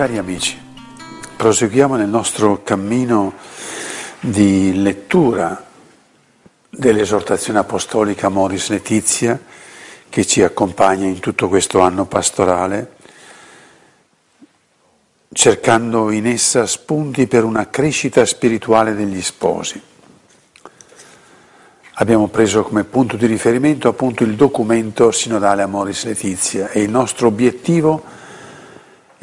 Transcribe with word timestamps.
Cari 0.00 0.16
amici, 0.16 0.58
proseguiamo 1.36 1.94
nel 1.94 2.08
nostro 2.08 2.62
cammino 2.62 3.34
di 4.18 4.80
lettura 4.80 5.62
dell'esortazione 6.70 7.58
apostolica 7.58 8.30
Moris 8.30 8.70
Letizia 8.70 9.38
che 10.08 10.24
ci 10.24 10.42
accompagna 10.42 11.06
in 11.06 11.20
tutto 11.20 11.48
questo 11.48 11.80
anno 11.80 12.06
pastorale, 12.06 12.92
cercando 15.34 16.10
in 16.10 16.26
essa 16.26 16.64
spunti 16.64 17.26
per 17.26 17.44
una 17.44 17.68
crescita 17.68 18.24
spirituale 18.24 18.94
degli 18.94 19.20
sposi. 19.20 19.78
Abbiamo 21.96 22.28
preso 22.28 22.62
come 22.62 22.84
punto 22.84 23.18
di 23.18 23.26
riferimento 23.26 23.88
appunto 23.88 24.24
il 24.24 24.34
documento 24.34 25.10
sinodale 25.10 25.60
Amoris 25.60 26.06
Letizia 26.06 26.70
e 26.70 26.80
il 26.80 26.88
nostro 26.88 27.26
obiettivo 27.26 28.02
è 28.02 28.19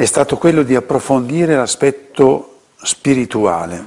stato 0.06 0.38
quello 0.38 0.62
di 0.62 0.76
approfondire 0.76 1.56
l'aspetto 1.56 2.60
spirituale, 2.76 3.84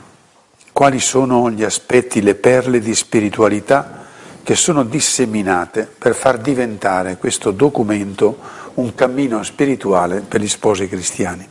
quali 0.72 0.98
sono 0.98 1.50
gli 1.50 1.62
aspetti, 1.62 2.20
le 2.20 2.34
perle 2.34 2.80
di 2.80 2.94
spiritualità 2.94 4.06
che 4.42 4.56
sono 4.56 4.82
disseminate 4.82 5.88
per 5.96 6.16
far 6.16 6.38
diventare 6.38 7.16
questo 7.16 7.52
documento 7.52 8.38
un 8.74 8.94
cammino 8.94 9.42
spirituale 9.44 10.20
per 10.26 10.40
gli 10.40 10.48
sposi 10.48 10.88
cristiani. 10.88 11.46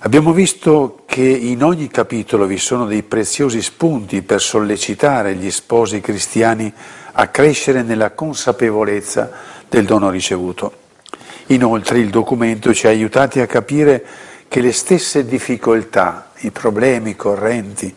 Abbiamo 0.00 0.32
visto 0.32 1.02
che 1.06 1.22
in 1.22 1.62
ogni 1.62 1.88
capitolo 1.88 2.46
vi 2.46 2.56
sono 2.56 2.86
dei 2.86 3.02
preziosi 3.02 3.60
spunti 3.60 4.22
per 4.22 4.40
sollecitare 4.40 5.34
gli 5.34 5.50
sposi 5.50 6.00
cristiani 6.00 6.72
a 7.12 7.28
crescere 7.28 7.82
nella 7.82 8.12
consapevolezza 8.12 9.30
del 9.68 9.84
dono 9.84 10.08
ricevuto. 10.08 10.79
Inoltre 11.50 11.98
il 11.98 12.10
documento 12.10 12.74
ci 12.74 12.86
ha 12.86 12.90
aiutati 12.90 13.40
a 13.40 13.46
capire 13.46 14.04
che 14.48 14.60
le 14.60 14.72
stesse 14.72 15.24
difficoltà, 15.24 16.30
i 16.40 16.50
problemi 16.50 17.14
correnti, 17.14 17.94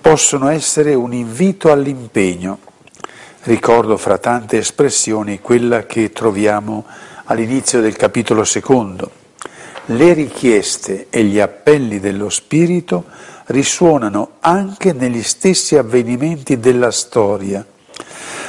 possono 0.00 0.48
essere 0.48 0.94
un 0.94 1.12
invito 1.12 1.72
all'impegno. 1.72 2.58
Ricordo 3.42 3.96
fra 3.96 4.18
tante 4.18 4.58
espressioni 4.58 5.40
quella 5.40 5.86
che 5.86 6.10
troviamo 6.10 6.84
all'inizio 7.24 7.80
del 7.80 7.96
capitolo 7.96 8.44
secondo 8.44 9.24
le 9.86 10.12
richieste 10.14 11.06
e 11.10 11.22
gli 11.22 11.38
appelli 11.38 12.00
dello 12.00 12.28
Spirito 12.28 13.04
risuonano 13.46 14.32
anche 14.40 14.92
negli 14.92 15.22
stessi 15.22 15.76
avvenimenti 15.76 16.58
della 16.58 16.90
storia, 16.90 17.64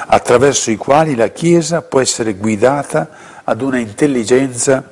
attraverso 0.08 0.72
i 0.72 0.78
quali 0.78 1.14
la 1.16 1.28
Chiesa 1.28 1.84
può 1.84 2.00
essere 2.00 2.34
guidata 2.34 3.36
ad 3.50 3.62
una 3.62 3.80
intelligenza 3.80 4.84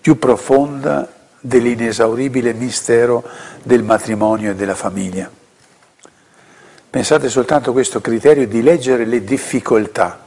più 0.00 0.16
profonda 0.18 1.12
dell'inesauribile 1.40 2.52
mistero 2.52 3.24
del 3.62 3.82
matrimonio 3.82 4.52
e 4.52 4.54
della 4.54 4.76
famiglia. 4.76 5.28
Pensate 6.88 7.28
soltanto 7.28 7.70
a 7.70 7.72
questo 7.72 8.00
criterio 8.00 8.46
di 8.46 8.62
leggere 8.62 9.04
le 9.04 9.24
difficoltà 9.24 10.22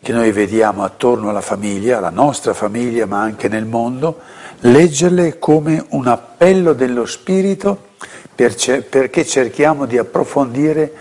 che 0.00 0.12
noi 0.12 0.32
vediamo 0.32 0.82
attorno 0.82 1.28
alla 1.28 1.42
famiglia, 1.42 1.98
alla 1.98 2.10
nostra 2.10 2.54
famiglia, 2.54 3.04
ma 3.04 3.20
anche 3.20 3.48
nel 3.48 3.66
mondo, 3.66 4.20
leggerle 4.60 5.38
come 5.38 5.84
un 5.90 6.06
appello 6.06 6.72
dello 6.72 7.04
Spirito 7.04 7.88
perché 8.34 9.26
cerchiamo 9.26 9.84
di 9.84 9.98
approfondire 9.98 10.92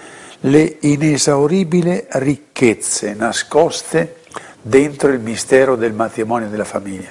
le 0.41 0.77
inesauribili 0.81 2.07
ricchezze 2.09 3.13
nascoste 3.13 4.17
dentro 4.67 5.09
il 5.11 5.19
mistero 5.19 5.75
del 5.75 5.93
matrimonio 5.93 6.47
e 6.47 6.49
della 6.49 6.65
famiglia. 6.65 7.09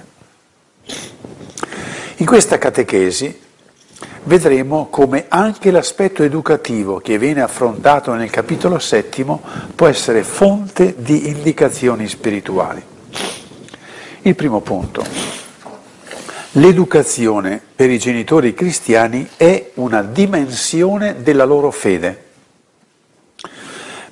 In 2.17 2.27
questa 2.27 2.59
catechesi 2.59 3.45
vedremo 4.25 4.89
come 4.89 5.27
anche 5.29 5.71
l'aspetto 5.71 6.23
educativo 6.23 6.99
che 6.99 7.19
viene 7.19 7.41
affrontato 7.41 8.13
nel 8.15 8.31
capitolo 8.31 8.79
settimo 8.79 9.43
può 9.75 9.87
essere 9.87 10.23
fonte 10.23 10.95
di 10.99 11.29
indicazioni 11.29 12.07
spirituali. 12.09 12.83
Il 14.23 14.35
primo 14.35 14.61
punto. 14.61 15.05
L'educazione 16.53 17.61
per 17.75 17.91
i 17.91 17.99
genitori 17.99 18.55
cristiani 18.55 19.29
è 19.37 19.71
una 19.75 20.03
dimensione 20.03 21.23
della 21.23 21.45
loro 21.45 21.71
fede. 21.71 22.25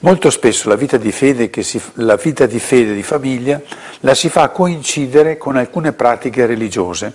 Molto 0.05 0.29
spesso 0.29 0.69
la 0.69 0.75
vita 0.75 0.99
di 0.99 1.11
fede, 1.11 1.51
si, 1.63 1.81
la 1.95 2.17
vita 2.17 2.45
di, 2.45 2.59
fede 2.59 2.93
di 2.93 3.03
famiglia 3.03 3.59
la 4.01 4.15
si 4.15 4.29
fa 4.29 4.51
coincidere 4.51 5.39
con 5.39 5.57
alcune 5.57 5.95
pratiche 5.95 6.45
religiose, 6.45 7.11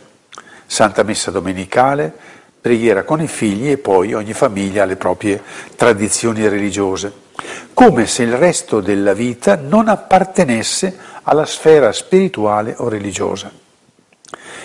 Santa 0.66 1.04
Messa 1.04 1.30
Domenicale, 1.30 2.12
preghiera 2.60 3.04
con 3.04 3.22
i 3.22 3.28
figli 3.28 3.70
e 3.70 3.78
poi 3.78 4.16
ogni 4.16 4.34
famiglia 4.34 4.82
ha 4.82 4.86
le 4.88 4.96
proprie 4.96 5.40
tradizioni 5.76 6.48
religiose, 6.48 7.14
come 7.76 8.08
se 8.08 8.24
il 8.24 8.34
resto 8.34 8.82
della 8.82 9.14
vita 9.14 9.56
non 9.56 9.88
appartenesse 9.88 10.98
alla 11.22 11.46
sfera 11.46 11.92
spirituale 11.92 12.74
o 12.76 12.90
religiosa. 12.90 13.52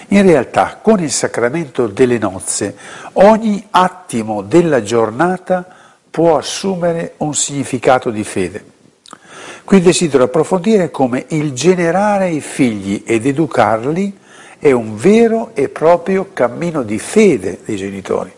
In 0.08 0.22
realtà, 0.22 0.78
con 0.80 0.98
il 0.98 1.10
sacramento 1.10 1.88
delle 1.88 2.16
nozze, 2.16 2.74
ogni 3.12 3.66
attimo 3.70 4.40
della 4.40 4.82
giornata 4.82 5.82
può 6.14 6.36
assumere 6.36 7.14
un 7.16 7.34
significato 7.34 8.10
di 8.10 8.22
fede. 8.22 8.64
Qui 9.64 9.80
desidero 9.80 10.22
approfondire 10.22 10.92
come 10.92 11.26
il 11.30 11.52
generare 11.54 12.30
i 12.30 12.40
figli 12.40 13.02
ed 13.04 13.26
educarli 13.26 14.16
è 14.60 14.70
un 14.70 14.94
vero 14.94 15.50
e 15.54 15.68
proprio 15.70 16.28
cammino 16.32 16.84
di 16.84 17.00
fede 17.00 17.58
dei 17.64 17.74
genitori. 17.74 18.32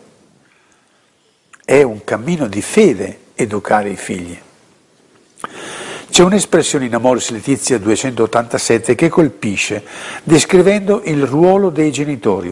È 1.63 1.83
un 1.83 2.03
cammino 2.03 2.47
di 2.47 2.63
fede 2.63 3.19
educare 3.35 3.89
i 3.89 3.95
figli. 3.95 4.35
C'è 6.09 6.23
un'espressione 6.23 6.85
in 6.85 6.95
Amoris 6.95 7.29
Letizia 7.29 7.77
287 7.77 8.95
che 8.95 9.07
colpisce, 9.07 9.85
descrivendo 10.23 11.03
il 11.05 11.27
ruolo 11.27 11.69
dei 11.69 11.91
genitori. 11.91 12.51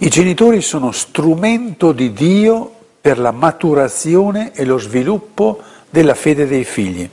I 0.00 0.08
genitori 0.10 0.60
sono 0.60 0.92
strumento 0.92 1.92
di 1.92 2.12
Dio 2.12 2.72
per 3.00 3.18
la 3.18 3.30
maturazione 3.30 4.52
e 4.52 4.64
lo 4.64 4.78
sviluppo 4.78 5.62
della 5.88 6.14
fede 6.14 6.46
dei 6.46 6.64
figli. 6.64 7.08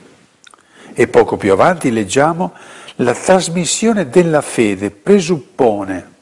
E 0.94 1.08
poco 1.08 1.38
più 1.38 1.52
avanti 1.52 1.92
leggiamo 1.92 2.54
la 2.98 3.14
trasmissione 3.14 4.10
della 4.10 4.42
fede 4.42 4.90
presuppone, 4.90 6.14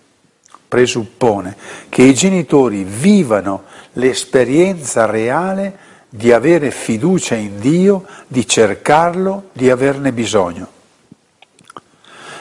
presuppone 0.67 1.55
che 1.89 2.01
i 2.01 2.13
genitori 2.13 2.83
vivano 2.83 3.63
l'esperienza 3.93 5.05
reale 5.05 5.91
di 6.09 6.31
avere 6.31 6.71
fiducia 6.71 7.35
in 7.35 7.59
Dio, 7.59 8.05
di 8.27 8.47
cercarlo, 8.47 9.49
di 9.53 9.69
averne 9.69 10.11
bisogno. 10.11 10.67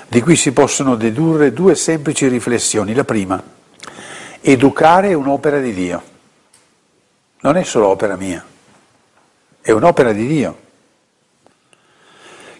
Di 0.08 0.20
qui 0.20 0.36
si 0.36 0.52
possono 0.52 0.94
dedurre 0.94 1.54
due 1.54 1.74
semplici 1.74 2.28
riflessioni. 2.28 2.94
La 2.94 3.04
prima, 3.04 3.42
educare 4.42 5.08
è 5.08 5.14
un'opera 5.14 5.58
di 5.58 5.72
Dio, 5.72 6.02
non 7.42 7.56
è 7.56 7.62
solo 7.64 7.88
opera 7.88 8.16
mia, 8.16 8.44
è 9.60 9.70
un'opera 9.70 10.12
di 10.12 10.26
Dio, 10.26 10.58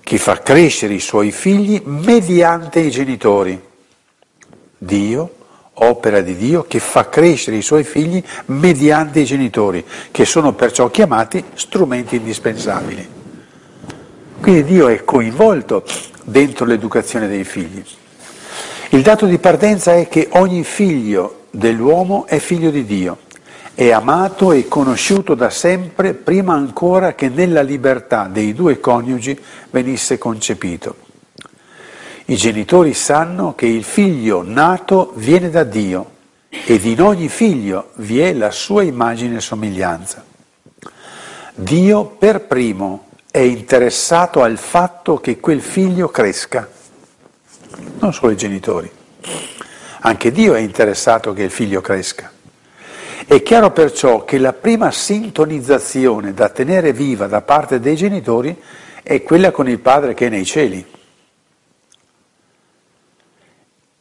che 0.00 0.19
fa 0.19 0.38
crescere 0.38 0.94
i 0.94 1.00
suoi 1.00 1.31
figli 1.32 1.81
mediante 1.84 2.81
i 2.81 2.90
genitori. 2.90 3.70
Dio 4.79 5.34
opera 5.75 6.20
di 6.20 6.37
Dio 6.37 6.64
che 6.64 6.81
fa 6.81 7.08
crescere 7.08 7.56
i 7.56 7.62
suoi 7.62 7.84
figli 7.84 8.23
mediante 8.46 9.20
i 9.20 9.25
genitori, 9.25 9.84
che 10.11 10.25
sono 10.25 10.52
perciò 10.52 10.90
chiamati 10.90 11.43
strumenti 11.55 12.17
indispensabili. 12.17 13.08
Quindi 14.40 14.64
Dio 14.64 14.88
è 14.88 15.05
coinvolto 15.05 15.84
dentro 16.25 16.67
l'educazione 16.67 17.29
dei 17.29 17.44
figli. 17.44 17.82
Il 18.90 19.02
dato 19.02 19.26
di 19.26 19.38
partenza 19.38 19.94
è 19.94 20.08
che 20.08 20.29
ogni 20.32 20.64
figlio 20.64 21.46
dell'uomo 21.50 22.26
è 22.26 22.38
figlio 22.38 22.70
di 22.70 22.84
Dio, 22.84 23.19
è 23.75 23.91
amato 23.91 24.53
e 24.53 24.69
conosciuto 24.69 25.35
da 25.35 25.49
sempre 25.49 26.13
prima 26.15 26.55
ancora 26.55 27.15
che 27.15 27.29
nella 27.29 27.63
libertà 27.63 28.29
dei 28.31 28.53
due 28.53 28.81
coniugi 28.81 29.39
venisse 29.71 30.19
concepito. 30.19 30.97
I 32.27 32.37
genitori 32.37 32.95
sanno 32.95 33.55
che 33.55 33.67
il 33.67 33.85
figlio 33.85 34.43
nato 34.43 35.13
viene 35.17 35.51
da 35.51 35.65
Dio 35.65 36.11
ed 36.49 36.85
in 36.85 37.01
ogni 37.01 37.29
figlio 37.29 37.91
vi 37.97 38.21
è 38.21 38.33
la 38.33 38.51
sua 38.51 38.83
immagine 38.83 39.37
e 39.37 39.41
somiglianza. 39.41 40.25
Dio 41.55 42.05
per 42.05 42.43
primo 42.43 43.07
è 43.31 43.39
interessato 43.39 44.43
al 44.43 44.59
fatto 44.59 45.19
che 45.19 45.41
quel 45.41 45.63
figlio 45.63 46.09
cresca, 46.09 46.69
non 47.99 48.13
solo 48.13 48.33
i 48.33 48.37
genitori. 48.37 48.91
Anche 50.01 50.31
Dio 50.33 50.55
è 50.55 50.61
interessato 50.61 51.33
che 51.33 51.43
il 51.45 51.51
figlio 51.51 51.81
cresca. 51.81 52.31
È 53.27 53.41
chiaro 53.43 53.71
perciò 53.71 54.25
che 54.25 54.39
la 54.39 54.53
prima 54.53 54.91
sintonizzazione 54.91 56.35
da 56.35 56.49
tenere 56.49 56.93
viva 56.93 57.27
da 57.27 57.41
parte 57.41 57.79
dei 57.79 57.95
genitori 57.95 58.61
è 59.03 59.23
quella 59.23 59.51
con 59.51 59.69
il 59.69 59.79
Padre 59.79 60.13
che 60.15 60.27
è 60.27 60.29
nei 60.29 60.45
cieli. 60.45 60.85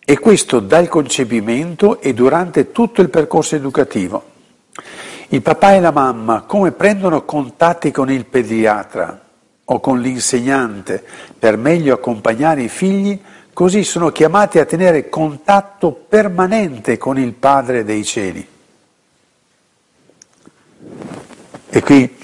E 0.04 0.20
questo 0.20 0.60
dal 0.60 0.90
concepimento 0.90 2.02
e 2.02 2.14
durante 2.14 2.72
tutto 2.72 3.02
il 3.02 3.10
percorso 3.10 3.56
educativo. 3.56 4.24
Il 5.30 5.42
papà 5.42 5.76
e 5.76 5.80
la 5.80 5.92
mamma 5.92 6.42
come 6.42 6.72
prendono 6.72 7.24
contatti 7.24 7.92
con 7.92 8.12
il 8.12 8.26
pediatra 8.26 9.28
o 9.64 9.80
con 9.80 10.02
l'insegnante 10.02 11.02
per 11.38 11.56
meglio 11.56 11.94
accompagnare 11.94 12.64
i 12.64 12.68
figli, 12.68 13.18
così 13.54 13.84
sono 13.84 14.10
chiamati 14.12 14.60
a 14.60 14.66
tenere 14.66 15.08
contatto 15.08 15.92
permanente 15.92 16.98
con 16.98 17.18
il 17.18 17.34
Padre 17.34 17.86
dei 17.86 18.04
cieli. 18.04 18.51
E 21.74 21.82
qui 21.82 22.18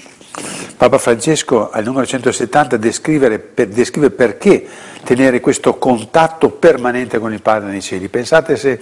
Papa 0.76 0.98
Francesco 0.98 1.70
al 1.70 1.82
numero 1.82 2.04
170 2.04 2.76
descrive, 2.76 3.38
per, 3.38 3.68
descrive 3.68 4.10
perché 4.10 4.64
tenere 5.02 5.40
questo 5.40 5.78
contatto 5.78 6.50
permanente 6.50 7.18
con 7.18 7.32
il 7.32 7.40
Padre 7.40 7.70
nei 7.70 7.80
cieli. 7.80 8.08
Pensate 8.08 8.56
se 8.56 8.78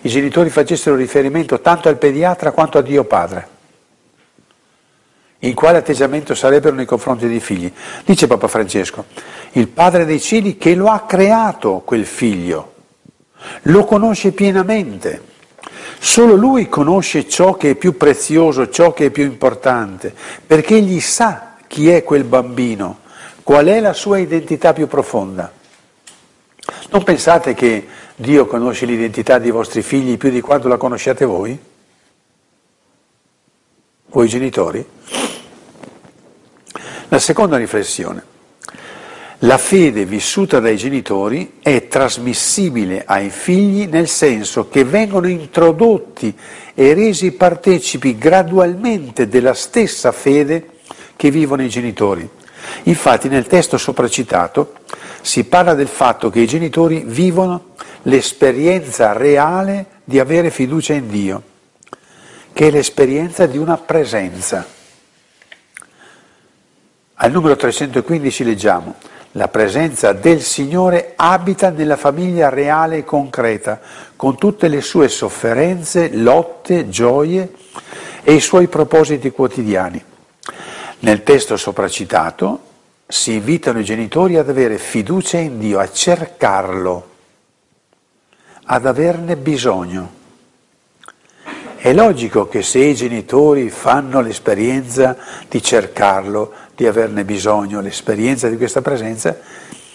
i 0.00 0.08
genitori 0.08 0.50
facessero 0.50 0.96
riferimento 0.96 1.60
tanto 1.60 1.88
al 1.88 1.96
pediatra 1.96 2.50
quanto 2.50 2.78
a 2.78 2.82
Dio 2.82 3.04
Padre. 3.04 3.48
In 5.38 5.54
quale 5.54 5.78
atteggiamento 5.78 6.34
sarebbero 6.34 6.74
nei 6.74 6.86
confronti 6.86 7.28
dei 7.28 7.40
figli? 7.40 7.72
Dice 8.04 8.26
Papa 8.26 8.48
Francesco, 8.48 9.04
il 9.52 9.68
Padre 9.68 10.04
dei 10.04 10.20
cieli 10.20 10.56
che 10.56 10.74
lo 10.74 10.88
ha 10.88 11.02
creato 11.02 11.82
quel 11.84 12.04
figlio, 12.04 12.74
lo 13.62 13.84
conosce 13.84 14.32
pienamente 14.32 15.32
Solo 16.04 16.34
lui 16.34 16.68
conosce 16.68 17.26
ciò 17.26 17.54
che 17.54 17.70
è 17.70 17.74
più 17.76 17.96
prezioso, 17.96 18.68
ciò 18.68 18.92
che 18.92 19.06
è 19.06 19.10
più 19.10 19.24
importante, 19.24 20.14
perché 20.46 20.76
egli 20.76 21.00
sa 21.00 21.56
chi 21.66 21.88
è 21.88 22.04
quel 22.04 22.24
bambino, 22.24 22.98
qual 23.42 23.64
è 23.64 23.80
la 23.80 23.94
sua 23.94 24.18
identità 24.18 24.74
più 24.74 24.86
profonda. 24.86 25.50
Non 26.90 27.02
pensate 27.04 27.54
che 27.54 27.86
Dio 28.16 28.44
conosce 28.44 28.84
l'identità 28.84 29.38
dei 29.38 29.50
vostri 29.50 29.80
figli 29.80 30.18
più 30.18 30.28
di 30.28 30.42
quanto 30.42 30.68
la 30.68 30.76
conosciate 30.76 31.24
voi? 31.24 31.58
Voi 34.08 34.28
genitori? 34.28 34.86
La 37.08 37.18
seconda 37.18 37.56
riflessione. 37.56 38.33
La 39.44 39.58
fede 39.58 40.06
vissuta 40.06 40.58
dai 40.58 40.78
genitori 40.78 41.56
è 41.60 41.86
trasmissibile 41.86 43.02
ai 43.04 43.28
figli 43.28 43.86
nel 43.86 44.08
senso 44.08 44.70
che 44.70 44.84
vengono 44.84 45.28
introdotti 45.28 46.34
e 46.72 46.94
resi 46.94 47.30
partecipi 47.32 48.16
gradualmente 48.16 49.28
della 49.28 49.52
stessa 49.52 50.12
fede 50.12 50.78
che 51.14 51.30
vivono 51.30 51.62
i 51.62 51.68
genitori. 51.68 52.26
Infatti 52.84 53.28
nel 53.28 53.46
testo 53.46 53.76
sopracitato 53.76 54.76
si 55.20 55.44
parla 55.44 55.74
del 55.74 55.88
fatto 55.88 56.30
che 56.30 56.40
i 56.40 56.46
genitori 56.46 57.02
vivono 57.04 57.74
l'esperienza 58.04 59.12
reale 59.12 60.00
di 60.04 60.18
avere 60.18 60.50
fiducia 60.50 60.94
in 60.94 61.08
Dio, 61.08 61.42
che 62.50 62.68
è 62.68 62.70
l'esperienza 62.70 63.44
di 63.44 63.58
una 63.58 63.76
presenza. 63.76 64.66
Al 67.16 67.30
numero 67.30 67.56
315 67.56 68.44
leggiamo 68.44 69.12
la 69.36 69.48
presenza 69.48 70.12
del 70.12 70.42
Signore 70.42 71.14
abita 71.16 71.70
nella 71.70 71.96
famiglia 71.96 72.50
reale 72.50 72.98
e 72.98 73.04
concreta, 73.04 73.80
con 74.14 74.36
tutte 74.36 74.68
le 74.68 74.80
sue 74.80 75.08
sofferenze, 75.08 76.10
lotte, 76.12 76.88
gioie 76.88 77.52
e 78.22 78.34
i 78.34 78.40
suoi 78.40 78.68
propositi 78.68 79.30
quotidiani. 79.30 80.02
Nel 81.00 81.24
testo 81.24 81.56
sopracitato 81.56 82.60
si 83.06 83.32
invitano 83.34 83.80
i 83.80 83.84
genitori 83.84 84.36
ad 84.36 84.48
avere 84.48 84.78
fiducia 84.78 85.38
in 85.38 85.58
Dio, 85.58 85.80
a 85.80 85.90
cercarlo, 85.90 87.08
ad 88.66 88.86
averne 88.86 89.36
bisogno. 89.36 90.22
È 91.76 91.92
logico 91.92 92.48
che 92.48 92.62
se 92.62 92.78
i 92.78 92.94
genitori 92.94 93.68
fanno 93.68 94.20
l'esperienza 94.20 95.16
di 95.48 95.60
cercarlo, 95.62 96.52
di 96.74 96.86
averne 96.86 97.24
bisogno, 97.24 97.80
l'esperienza 97.80 98.48
di 98.48 98.56
questa 98.56 98.82
presenza, 98.82 99.36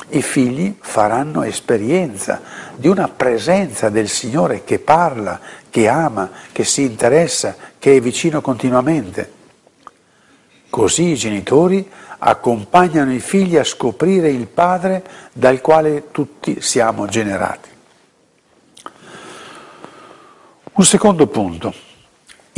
i 0.10 0.22
figli 0.22 0.76
faranno 0.80 1.44
esperienza 1.44 2.42
di 2.76 2.88
una 2.88 3.08
presenza 3.08 3.90
del 3.90 4.08
Signore 4.08 4.64
che 4.64 4.80
parla, 4.80 5.40
che 5.70 5.88
ama, 5.88 6.31
che 6.52 6.64
si 6.64 6.84
interessa, 6.84 7.56
che 7.78 7.96
è 7.96 8.02
vicino 8.02 8.42
continuamente. 8.42 9.38
Così 10.70 11.10
i 11.10 11.16
genitori 11.16 11.88
accompagnano 12.20 13.14
i 13.14 13.20
figli 13.20 13.58
a 13.58 13.64
scoprire 13.64 14.30
il 14.30 14.48
Padre 14.48 15.04
dal 15.34 15.62
quale 15.62 16.12
tutti 16.12 16.62
siamo 16.62 17.06
generati. 17.08 17.70
Un 20.74 20.86
secondo 20.86 21.28
punto 21.28 21.74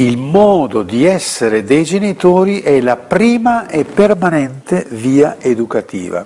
il 0.04 0.18
modo 0.18 0.82
di 0.82 1.06
essere 1.06 1.64
dei 1.64 1.84
genitori 1.84 2.62
è 2.62 2.82
la 2.82 2.98
prima 2.98 3.68
e 3.68 3.84
permanente 3.84 4.88
via 4.90 5.38
educativa. 5.40 6.26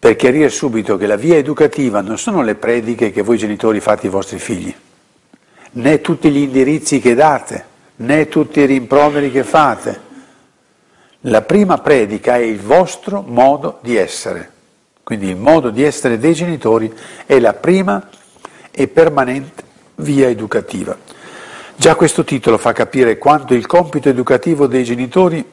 Per 0.00 0.16
chiarire 0.16 0.48
subito 0.48 0.96
che 0.96 1.06
la 1.06 1.16
via 1.16 1.36
educativa 1.36 2.00
non 2.00 2.18
sono 2.18 2.42
le 2.42 2.56
prediche 2.56 3.12
che 3.12 3.22
voi 3.22 3.38
genitori 3.38 3.78
fate 3.78 4.06
ai 4.06 4.12
vostri 4.12 4.38
figli, 4.40 4.74
né 5.72 6.00
tutti 6.00 6.30
gli 6.30 6.38
indirizzi 6.38 6.98
che 6.98 7.14
date, 7.14 7.64
né 7.96 8.26
tutti 8.28 8.58
i 8.58 8.66
rimproveri 8.66 9.30
che 9.30 9.44
fate. 9.44 10.06
La 11.22 11.42
prima 11.42 11.78
predica 11.78 12.36
è 12.36 12.42
il 12.42 12.60
vostro 12.60 13.22
modo 13.22 13.78
di 13.82 13.96
essere. 13.96 14.50
Quindi 15.04 15.28
il 15.28 15.36
modo 15.36 15.70
di 15.70 15.84
essere 15.84 16.18
dei 16.18 16.34
genitori 16.34 16.92
è 17.24 17.38
la 17.38 17.54
prima 17.54 18.08
e 18.70 18.88
permanente 18.88 19.66
via 19.98 20.28
educativa. 20.28 20.96
Già 21.76 21.94
questo 21.94 22.24
titolo 22.24 22.58
fa 22.58 22.72
capire 22.72 23.18
quanto 23.18 23.54
il 23.54 23.66
compito 23.66 24.08
educativo 24.08 24.66
dei 24.66 24.84
genitori 24.84 25.44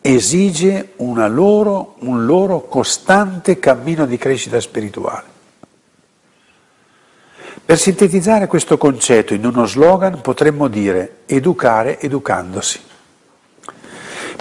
esige 0.00 0.92
loro, 1.28 1.96
un 2.00 2.24
loro 2.26 2.62
costante 2.62 3.58
cammino 3.58 4.06
di 4.06 4.16
crescita 4.16 4.60
spirituale. 4.60 5.32
Per 7.64 7.78
sintetizzare 7.78 8.46
questo 8.46 8.76
concetto 8.76 9.32
in 9.32 9.46
uno 9.46 9.64
slogan 9.64 10.20
potremmo 10.20 10.68
dire 10.68 11.20
educare 11.26 11.98
educandosi. 11.98 12.92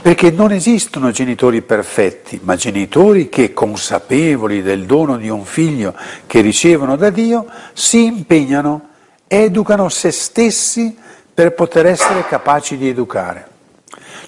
Perché 0.01 0.31
non 0.31 0.51
esistono 0.51 1.11
genitori 1.11 1.61
perfetti, 1.61 2.39
ma 2.43 2.55
genitori 2.55 3.29
che, 3.29 3.53
consapevoli 3.53 4.61
del 4.61 4.85
dono 4.85 5.17
di 5.17 5.29
un 5.29 5.45
figlio 5.45 5.95
che 6.27 6.41
ricevono 6.41 6.95
da 6.95 7.09
Dio, 7.09 7.45
si 7.73 8.05
impegnano, 8.05 8.89
educano 9.27 9.87
se 9.89 10.11
stessi 10.11 10.97
per 11.33 11.53
poter 11.53 11.85
essere 11.85 12.25
capaci 12.27 12.77
di 12.77 12.89
educare. 12.89 13.47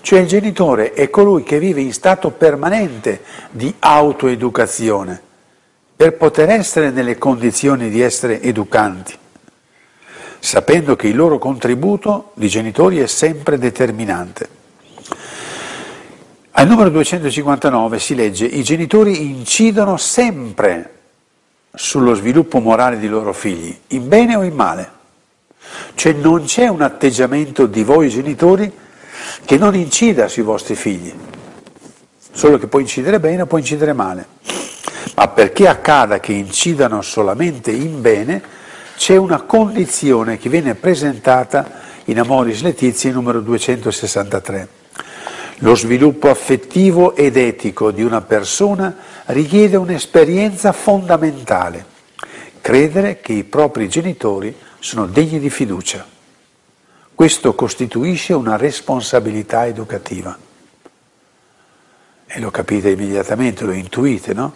Cioè 0.01 0.19
il 0.19 0.27
genitore 0.27 0.93
è 0.93 1.09
colui 1.09 1.43
che 1.43 1.59
vive 1.59 1.81
in 1.81 1.91
stato 1.91 2.29
permanente 2.29 3.21
di 3.51 3.73
autoeducazione 3.79 5.21
per 5.95 6.15
poter 6.15 6.49
essere 6.49 6.91
nelle 6.91 7.17
condizioni 7.17 7.89
di 7.89 8.01
essere 8.01 8.41
educanti, 8.41 9.17
sapendo 10.39 10.95
che 10.95 11.07
il 11.07 11.15
loro 11.15 11.37
contributo 11.37 12.31
di 12.35 12.47
genitori 12.47 12.99
è 12.99 13.07
sempre 13.07 13.57
determinante. 13.57 14.54
Al 16.57 16.67
numero 16.67 16.89
259 16.89 17.99
si 17.99 18.15
legge 18.15 18.45
i 18.45 18.63
genitori 18.63 19.25
incidono 19.25 19.97
sempre 19.97 20.91
sullo 21.73 22.13
sviluppo 22.13 22.61
morale 22.61 22.97
dei 22.97 23.09
loro 23.09 23.33
figli, 23.33 23.77
in 23.87 24.07
bene 24.07 24.37
o 24.37 24.43
in 24.43 24.53
male. 24.53 24.89
Cioè 25.95 26.13
non 26.13 26.45
c'è 26.45 26.69
un 26.69 26.81
atteggiamento 26.81 27.65
di 27.65 27.83
voi 27.83 28.07
genitori 28.07 28.71
che 29.43 29.57
non 29.57 29.75
incida 29.75 30.29
sui 30.29 30.43
vostri 30.43 30.75
figli, 30.75 31.13
solo 32.31 32.57
che 32.57 32.67
può 32.67 32.79
incidere 32.79 33.19
bene 33.19 33.41
o 33.41 33.47
può 33.47 33.57
incidere 33.57 33.91
male. 33.91 34.25
Ma 35.15 35.27
perché 35.27 35.67
accada 35.67 36.21
che 36.21 36.31
incidano 36.31 37.01
solamente 37.01 37.71
in 37.71 37.99
bene, 37.99 38.41
c'è 38.95 39.17
una 39.17 39.41
condizione 39.41 40.37
che 40.37 40.47
viene 40.47 40.73
presentata 40.73 41.81
in 42.05 42.17
Amoris 42.17 42.61
Letizia 42.61 43.11
numero 43.11 43.41
263. 43.41 44.83
Lo 45.59 45.73
sviluppo 45.75 46.29
affettivo 46.29 47.15
ed 47.15 47.37
etico 47.37 47.91
di 47.91 48.03
una 48.03 48.21
persona 48.21 48.95
richiede 49.27 49.77
un'esperienza 49.77 50.73
fondamentale, 50.73 51.85
credere 52.59 53.21
che 53.21 53.33
i 53.33 53.43
propri 53.45 53.87
genitori 53.87 54.53
sono 54.79 55.05
degni 55.05 55.39
di 55.39 55.49
fiducia. 55.49 56.05
Questo 57.15 57.55
costituisce 57.55 58.33
una 58.33 58.57
responsabilità 58.57 59.65
educativa. 59.65 60.37
E 62.25 62.39
lo 62.39 62.51
capite 62.51 62.89
immediatamente, 62.89 63.63
lo 63.63 63.71
intuite, 63.71 64.33
no? 64.33 64.53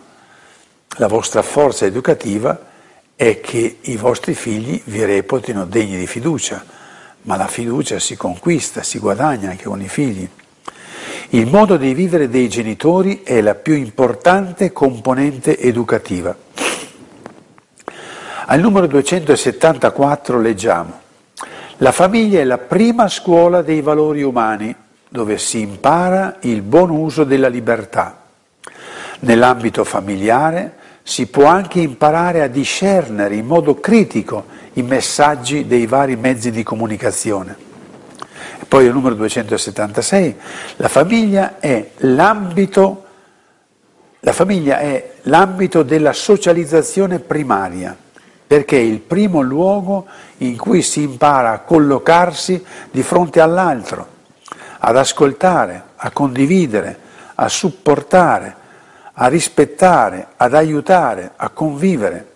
La 0.98 1.08
vostra 1.08 1.41
forza 1.41 1.86
educativa 1.86 2.68
è 3.15 3.39
che 3.39 3.77
i 3.82 3.96
vostri 3.96 4.34
figli 4.34 4.82
vi 4.86 5.06
reputino 5.06 5.65
degni 5.65 5.98
di 5.98 6.08
fiducia, 6.08 6.65
ma 7.22 7.38
la 7.38 7.48
fiducia 7.48 8.00
si 8.00 8.18
conquista, 8.18 8.84
si 8.84 9.00
guadagna 9.00 9.51
anche 9.51 9.63
con 9.63 9.82
i 9.82 9.88
figli. 9.88 10.29
Il 11.30 11.48
modo 11.48 11.78
di 11.78 11.94
vivere 11.94 12.30
dei 12.30 12.50
genitori 12.50 13.22
è 13.24 13.42
la 13.42 13.56
più 13.56 13.75
importante 13.75 14.72
componente 14.72 15.60
educativa. 15.60 16.36
Al 18.46 18.60
numero 18.60 18.88
274 18.88 20.39
leggiamo, 20.39 21.00
la 21.78 21.92
famiglia 21.92 22.39
è 22.39 22.44
la 22.44 22.58
prima 22.58 23.08
scuola 23.08 23.62
dei 23.62 23.82
valori 23.82 24.24
umani 24.24 24.75
dove 25.08 25.38
si 25.38 25.60
impara 25.60 26.38
il 26.42 26.62
buon 26.62 26.89
uso 26.89 27.24
della 27.24 27.48
libertà. 27.48 28.24
Nell'ambito 29.22 29.84
familiare 29.84 30.74
si 31.04 31.28
può 31.28 31.46
anche 31.46 31.80
imparare 31.80 32.42
a 32.42 32.48
discernere 32.48 33.36
in 33.36 33.46
modo 33.46 33.80
critico 33.80 34.46
i 34.74 34.82
messaggi 34.82 35.68
dei 35.68 35.86
vari 35.86 36.16
mezzi 36.16 36.51
di 36.51 36.63
comunicazione. 36.63 37.69
Poi 38.70 38.86
il 38.86 38.94
numero 38.94 39.16
276, 39.16 40.36
la 40.76 40.88
famiglia 40.88 41.58
è 41.58 41.90
l'ambito, 41.98 43.06
la 44.20 44.32
famiglia 44.32 44.78
è 44.78 45.14
l'ambito 45.24 45.82
della 45.82 46.14
socializzazione 46.14 47.18
primaria 47.18 47.98
perché 48.46 48.78
è 48.78 48.82
il 48.82 49.00
primo 49.00 49.42
luogo 49.42 50.06
in 50.38 50.56
cui 50.56 50.84
si 50.84 51.02
impara 51.02 51.52
a 51.52 51.60
collocarsi 51.60 52.64
di 52.92 53.02
fronte 53.02 53.40
all'altro, 53.42 54.08
ad 54.78 54.98
ascoltare, 54.98 55.84
a 55.96 56.12
condividere, 56.12 56.98
a 57.36 57.50
supportare, 57.50 58.56
a 59.14 59.28
rispettare, 59.28 60.28
ad 60.38 60.54
aiutare, 60.54 61.32
a 61.36 61.50
convivere. 61.50 62.28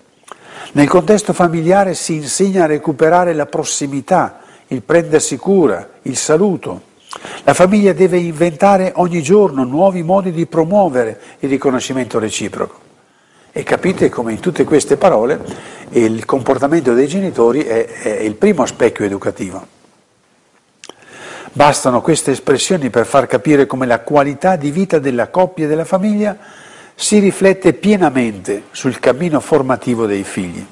Nel 0.72 0.90
contesto 0.90 1.32
familiare 1.32 1.94
si 1.94 2.16
insegna 2.16 2.64
a 2.64 2.68
recuperare 2.68 3.34
la 3.34 3.46
prossimità, 3.46 4.42
il 4.74 4.82
prendersi 4.82 5.38
cura, 5.38 5.88
il 6.04 6.18
saluto. 6.18 6.92
La 7.44 7.54
famiglia 7.54 7.94
deve 7.94 8.18
inventare 8.18 8.92
ogni 8.96 9.22
giorno 9.22 9.64
nuovi 9.64 10.02
modi 10.02 10.32
di 10.32 10.46
promuovere 10.48 11.20
il 11.40 11.50
riconoscimento 11.50 12.18
reciproco. 12.20 12.82
E 13.52 13.62
capite 13.62 14.10
come 14.10 14.32
in 14.32 14.40
tutte 14.40 14.64
queste 14.64 14.98
parole 14.98 15.40
il 15.90 16.26
comportamento 16.26 16.94
dei 16.94 17.08
genitori 17.08 17.62
è, 17.62 17.86
è 17.86 18.20
il 18.22 18.34
primo 18.34 18.66
specchio 18.66 19.06
educativo. 19.06 19.68
Bastano 21.52 22.02
queste 22.02 22.32
espressioni 22.32 22.90
per 22.90 23.06
far 23.06 23.28
capire 23.28 23.68
come 23.68 23.86
la 23.86 24.00
qualità 24.00 24.56
di 24.56 24.72
vita 24.72 24.98
della 24.98 25.28
coppia 25.28 25.66
e 25.66 25.68
della 25.68 25.86
famiglia 25.86 26.36
si 26.96 27.20
riflette 27.20 27.74
pienamente 27.74 28.64
sul 28.72 29.00
cammino 29.00 29.40
formativo 29.40 30.08
dei 30.08 30.24
figli. 30.24 30.66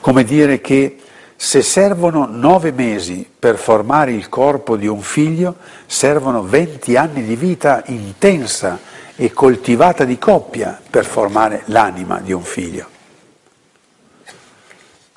Come 0.00 0.24
dire 0.24 0.60
che 0.60 0.98
se 1.40 1.62
servono 1.62 2.26
nove 2.28 2.72
mesi 2.72 3.24
per 3.38 3.58
formare 3.58 4.10
il 4.10 4.28
corpo 4.28 4.76
di 4.76 4.88
un 4.88 5.00
figlio, 5.00 5.54
servono 5.86 6.42
venti 6.42 6.96
anni 6.96 7.22
di 7.22 7.36
vita 7.36 7.84
intensa 7.86 8.80
e 9.14 9.32
coltivata 9.32 10.02
di 10.02 10.18
coppia 10.18 10.80
per 10.90 11.04
formare 11.04 11.62
l'anima 11.66 12.18
di 12.18 12.32
un 12.32 12.42
figlio. 12.42 12.88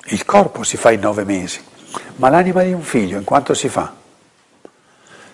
Il 0.06 0.24
corpo 0.24 0.62
si 0.62 0.76
fa 0.76 0.92
in 0.92 1.00
nove 1.00 1.24
mesi, 1.24 1.60
ma 2.16 2.28
l'anima 2.28 2.62
di 2.62 2.72
un 2.72 2.82
figlio 2.82 3.18
in 3.18 3.24
quanto 3.24 3.52
si 3.52 3.68
fa? 3.68 3.92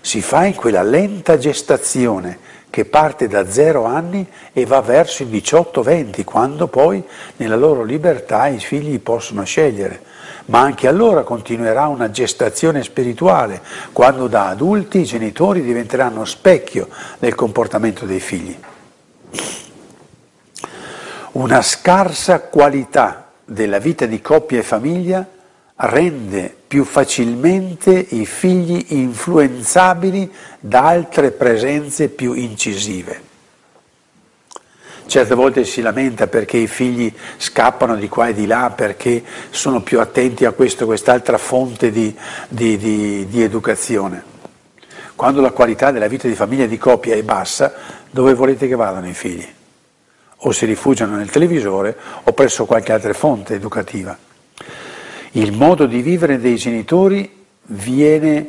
Si 0.01 0.23
fa 0.23 0.47
in 0.47 0.55
quella 0.55 0.83
lenta 0.83 1.37
gestazione 1.37 2.39
che 2.71 2.87
parte 2.87 3.29
da 3.29 3.51
zero 3.51 3.85
anni 3.85 4.27
e 4.55 4.65
va 4.65 4.81
verso 4.81 5.23
i 5.23 5.27
18-20, 5.27 6.25
quando 6.25 6.67
poi 6.67 7.05
nella 7.37 7.57
loro 7.57 7.83
libertà 7.83 8.47
i 8.47 8.59
figli 8.59 8.99
possono 9.01 9.45
scegliere. 9.45 10.17
Ma 10.49 10.61
anche 10.61 10.89
allora 10.89 11.23
continuerà 11.23 11.87
una 11.89 12.11
gestazione 12.11 12.83
spirituale, 12.83 13.61
quando 13.93 14.29
da 14.29 14.49
adulti 14.49 15.01
i 15.01 15.05
genitori 15.05 15.63
diventeranno 15.63 16.25
specchio 16.25 16.89
del 17.19 17.35
comportamento 17.35 18.07
dei 18.07 18.21
figli. 18.21 18.59
Una 21.33 21.61
scarsa 21.61 22.41
qualità 22.41 23.31
della 23.45 23.79
vita 23.79 24.07
di 24.07 24.21
coppia 24.21 24.59
e 24.59 24.63
famiglia 24.63 25.27
rende 25.77 26.55
più 26.67 26.85
facilmente 26.85 27.91
i 27.93 28.27
figli 28.27 28.87
influenzabili 28.89 30.33
da 30.59 30.87
altre 30.87 31.31
presenze 31.31 32.09
più 32.09 32.33
incisive. 32.33 33.28
Certe 35.09 35.35
volte 35.35 35.65
si 35.65 35.81
lamenta 35.81 36.27
perché 36.27 36.59
i 36.59 36.67
figli 36.67 37.11
scappano 37.39 37.97
di 37.97 38.11
qua 38.11 38.29
e 38.29 38.35
di 38.35 38.45
là, 38.45 38.71
perché 38.77 39.25
sono 39.49 39.81
più 39.81 40.01
attenti 40.01 40.45
a 40.45 40.53
questo 40.53 40.85
quest'altra 40.85 41.39
fonte 41.39 41.91
di, 41.91 42.15
di, 42.47 42.77
di, 42.77 43.27
di 43.27 43.43
educazione. 43.43 44.23
Quando 45.17 45.41
la 45.41 45.51
qualità 45.53 45.91
della 45.93 46.09
vita 46.09 46.29
di 46.29 46.35
famiglia 46.35 46.65
e 46.65 46.69
di 46.69 46.77
coppia 46.77 47.15
è 47.15 47.23
bassa, 47.23 47.73
dove 48.11 48.35
volete 48.35 48.69
che 48.69 48.75
vadano 48.75 49.09
i 49.09 49.15
figli? 49.15 49.49
O 50.41 50.53
si 50.53 50.67
rifugiano 50.67 51.17
nel 51.17 51.31
televisore 51.31 51.97
o 52.25 52.33
presso 52.35 52.67
qualche 52.67 52.93
altra 52.93 53.15
fonte 53.15 53.55
educativa. 53.55 54.15
Il 55.31 55.53
modo 55.53 55.87
di 55.87 56.03
vivere 56.03 56.39
dei 56.39 56.57
genitori 56.57 57.47
viene 57.63 58.47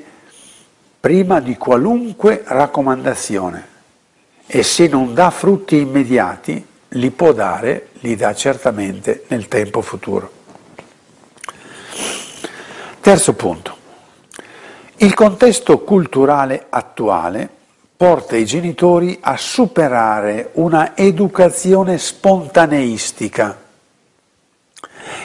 prima 1.00 1.40
di 1.40 1.56
qualunque 1.56 2.44
raccomandazione 2.46 3.78
e 4.52 4.64
se 4.64 4.88
non 4.88 5.14
dà 5.14 5.30
frutti 5.30 5.76
immediati 5.76 6.66
li 6.90 7.12
può 7.12 7.34
dare, 7.34 7.90
li 8.00 8.16
dà 8.16 8.34
certamente 8.34 9.26
nel 9.28 9.48
tempo 9.48 9.82
futuro. 9.82 10.32
Terzo 13.00 13.34
punto. 13.34 13.78
Il 14.98 15.14
contesto 15.14 15.80
culturale 15.82 16.66
attuale 16.68 17.48
porta 17.96 18.36
i 18.36 18.46
genitori 18.46 19.20
a 19.22 19.38
superare 19.38 20.50
una 20.54 20.98
educazione 20.98 22.00
spontaneistica 22.00 23.56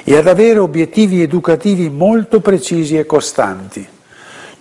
e 0.05 0.17
ad 0.17 0.29
avere 0.29 0.59
obiettivi 0.59 1.23
educativi 1.23 1.89
molto 1.89 2.41
precisi 2.41 2.99
e 2.99 3.07
costanti. 3.07 3.89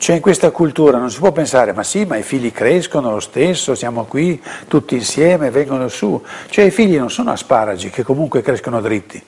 Cioè 0.03 0.17
in 0.17 0.21
questa 0.21 0.51
cultura 0.51 0.97
non 0.97 1.09
si 1.09 1.17
può 1.17 1.31
pensare, 1.31 1.71
ma 1.71 1.81
sì, 1.81 2.03
ma 2.03 2.17
i 2.17 2.23
figli 2.23 2.51
crescono 2.51 3.09
lo 3.09 3.21
stesso, 3.21 3.73
siamo 3.73 4.03
qui 4.03 4.43
tutti 4.67 4.95
insieme, 4.95 5.49
vengono 5.49 5.87
su. 5.87 6.21
Cioè 6.49 6.65
i 6.65 6.71
figli 6.71 6.97
non 6.97 7.09
sono 7.09 7.31
asparagi 7.31 7.89
che 7.89 8.03
comunque 8.03 8.41
crescono 8.41 8.81
dritti. 8.81 9.23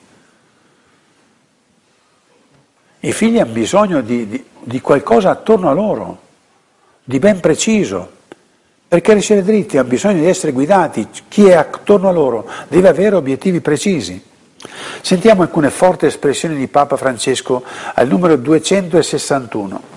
I 3.00 3.10
figli 3.10 3.38
hanno 3.38 3.52
bisogno 3.52 4.02
di, 4.02 4.28
di, 4.28 4.44
di 4.64 4.80
qualcosa 4.82 5.30
attorno 5.30 5.70
a 5.70 5.72
loro, 5.72 6.18
di 7.02 7.18
ben 7.20 7.40
preciso. 7.40 8.10
Per 8.86 9.00
crescere 9.00 9.42
dritti 9.42 9.78
hanno 9.78 9.88
bisogno 9.88 10.20
di 10.20 10.26
essere 10.26 10.52
guidati, 10.52 11.08
chi 11.28 11.46
è 11.46 11.54
attorno 11.54 12.10
a 12.10 12.12
loro 12.12 12.46
deve 12.68 12.88
avere 12.88 13.16
obiettivi 13.16 13.62
precisi. 13.62 14.22
Sentiamo 15.00 15.40
alcune 15.40 15.70
forti 15.70 16.04
espressioni 16.04 16.54
di 16.54 16.68
Papa 16.68 16.98
Francesco 16.98 17.64
al 17.94 18.06
numero 18.06 18.36
261. 18.36 19.95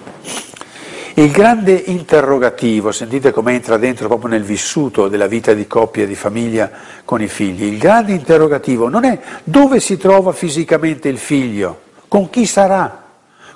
Il 1.15 1.31
grande 1.31 1.73
interrogativo, 1.73 2.91
sentite 2.91 3.31
come 3.31 3.53
entra 3.53 3.77
dentro 3.77 4.07
proprio 4.07 4.29
nel 4.29 4.43
vissuto 4.43 5.07
della 5.07 5.27
vita 5.27 5.53
di 5.53 5.67
coppia 5.67 6.05
di 6.05 6.15
famiglia 6.15 6.69
con 7.03 7.21
i 7.21 7.27
figli, 7.27 7.63
il 7.63 7.77
grande 7.77 8.13
interrogativo 8.13 8.87
non 8.87 9.03
è 9.05 9.19
dove 9.43 9.79
si 9.79 9.97
trova 9.97 10.31
fisicamente 10.31 11.09
il 11.09 11.17
figlio, 11.17 11.81
con 12.07 12.29
chi 12.29 12.45
sarà, 12.45 13.03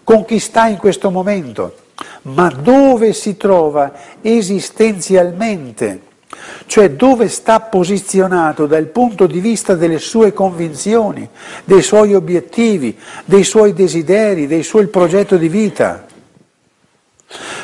con 0.04 0.26
chi 0.26 0.40
sta 0.40 0.68
in 0.68 0.78
questo 0.78 1.12
momento, 1.12 1.76
ma 2.24 2.50
dove 2.50 3.14
si 3.14 3.38
trova 3.38 3.94
esistenzialmente, 4.22 6.02
cioè 6.66 6.92
dove 6.92 7.30
sta 7.30 7.60
posizionato 7.60 8.66
dal 8.66 8.86
punto 8.86 9.28
di 9.28 9.40
vista 9.40 9.76
delle 9.76 10.00
sue 10.00 10.34
convinzioni, 10.34 11.30
dei 11.64 11.82
suoi 11.82 12.16
obiettivi, 12.16 12.98
dei 13.26 13.44
suoi 13.44 13.74
desideri, 13.74 14.48
dei 14.48 14.64
suoi 14.64 14.88
progetti 14.88 15.38
di 15.38 15.50
vita. 15.50 16.08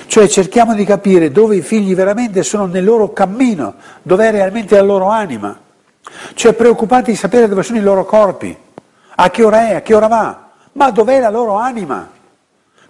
Cioè 0.08 0.28
cerchiamo 0.28 0.74
di 0.74 0.86
capire 0.86 1.32
dove 1.32 1.56
i 1.56 1.62
figli 1.62 1.96
veramente 1.96 2.44
sono 2.44 2.66
nel 2.66 2.84
loro 2.84 3.14
cammino, 3.14 3.76
dove 4.02 4.28
è 4.28 4.32
realmente 4.32 4.76
la 4.76 4.82
loro 4.82 5.08
anima. 5.10 5.58
Cioè 6.34 6.54
preoccupati 6.54 7.12
di 7.12 7.18
sapere 7.18 7.48
dove 7.48 7.64
sono 7.64 7.78
i 7.78 7.82
loro 7.82 8.06
corpi, 8.06 8.56
a 9.16 9.30
che 9.30 9.44
ora 9.44 9.70
è, 9.70 9.76
a 9.76 9.82
che 9.82 9.94
ora 9.94 10.08
va, 10.08 10.50
ma 10.74 10.92
dov'è 10.92 11.20
la 11.20 11.30
loro 11.30 11.56
anima 11.56 12.18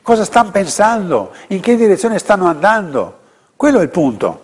cosa 0.09 0.24
stanno 0.24 0.50
pensando, 0.50 1.33
in 1.50 1.59
che 1.59 1.75
direzione 1.75 2.17
stanno 2.17 2.48
andando. 2.48 3.17
Quello 3.55 3.79
è 3.79 3.83
il 3.83 3.89
punto. 3.89 4.41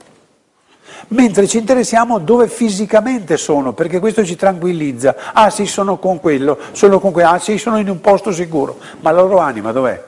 Mentre 1.08 1.48
ci 1.48 1.58
interessiamo 1.58 2.20
dove 2.20 2.48
fisicamente 2.48 3.36
sono, 3.36 3.74
perché 3.74 3.98
questo 4.00 4.24
ci 4.24 4.36
tranquillizza. 4.36 5.15
Ah 5.34 5.50
sì, 5.50 5.65
sono 5.65 5.98
con 5.98 6.20
quello, 6.20 6.60
sono 6.74 7.00
con 7.00 7.12
quello, 7.12 7.30
ah 7.30 7.39
sì, 7.39 7.58
sono 7.58 7.80
in 7.80 7.89
un 7.89 8.00
posto 8.00 8.32
sicuro, 8.32 8.77
ma 9.00 9.10
la 9.10 9.22
loro 9.22 9.39
anima 9.39 9.72
dov'è? 9.72 10.04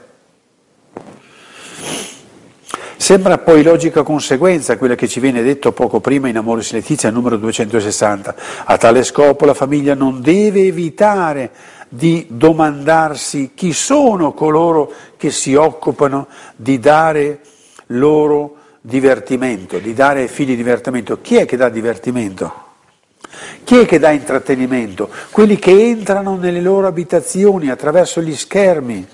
Sembra 3.08 3.38
poi 3.38 3.64
logica 3.64 4.04
conseguenza 4.04 4.78
quella 4.78 4.96
che 4.96 5.08
ci 5.08 5.22
viene 5.22 5.42
detto 5.42 5.72
poco 5.72 6.02
prima 6.02 6.28
in 6.28 6.36
Amoris 6.36 6.74
Letizia, 6.74 7.10
numero 7.10 7.38
260. 7.38 8.36
A 8.66 8.78
tale 8.78 9.06
scopo 9.06 9.46
la 9.46 9.54
famiglia 9.54 9.94
non 9.94 10.20
deve 10.20 10.66
evitare 10.66 11.52
di 11.88 12.26
domandarsi 12.28 13.52
chi 13.56 13.72
sono 13.72 14.34
coloro 14.34 14.92
che 15.16 15.32
si 15.32 15.56
occupano 15.56 16.28
di 16.58 16.80
dare 16.80 17.40
loro 17.86 18.56
divertimento, 18.82 19.78
di 19.78 19.94
dare 19.94 20.24
ai 20.24 20.28
figli 20.28 20.58
divertimento. 20.58 21.22
Chi 21.22 21.38
è 21.38 21.46
che 21.46 21.56
dà 21.56 21.70
divertimento? 21.70 22.54
Chi 23.64 23.78
è 23.78 23.86
che 23.86 24.00
dà 24.00 24.12
intrattenimento? 24.12 25.10
Quelli 25.32 25.58
che 25.58 25.72
entrano 25.72 26.36
nelle 26.36 26.60
loro 26.60 26.88
abitazioni 26.88 27.70
attraverso 27.70 28.22
gli 28.22 28.36
schermi, 28.36 29.08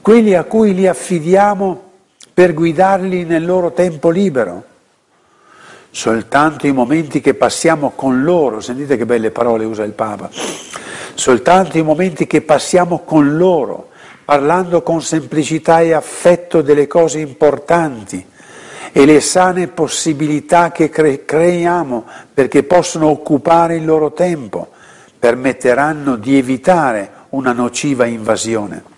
quelli 0.00 0.34
a 0.34 0.42
cui 0.42 0.74
li 0.74 0.88
affidiamo 0.88 1.92
per 2.34 2.52
guidarli 2.52 3.24
nel 3.24 3.46
loro 3.46 3.72
tempo 3.72 4.10
libero. 4.10 4.64
Soltanto 5.90 6.66
i 6.66 6.72
momenti 6.72 7.20
che 7.20 7.34
passiamo 7.34 7.92
con 7.94 8.24
loro, 8.24 8.60
sentite 8.60 8.96
che 8.96 9.06
belle 9.06 9.30
parole 9.30 9.64
usa 9.64 9.84
il 9.84 9.92
Papa, 9.92 10.28
soltanto 11.14 11.78
i 11.78 11.82
momenti 11.82 12.26
che 12.26 12.42
passiamo 12.42 13.02
con 13.04 13.36
loro, 13.36 13.90
parlando 14.24 14.82
con 14.82 15.00
semplicità 15.00 15.80
e 15.80 15.92
affetto 15.92 16.62
delle 16.62 16.88
cose 16.88 17.20
importanti 17.20 18.26
e 18.90 19.06
le 19.06 19.20
sane 19.20 19.68
possibilità 19.68 20.72
che 20.72 20.88
cre- 20.88 21.24
creiamo 21.24 22.04
perché 22.32 22.64
possono 22.64 23.08
occupare 23.08 23.76
il 23.76 23.84
loro 23.84 24.12
tempo, 24.12 24.70
permetteranno 25.16 26.16
di 26.16 26.36
evitare 26.36 27.10
una 27.30 27.52
nociva 27.52 28.06
invasione. 28.06 28.93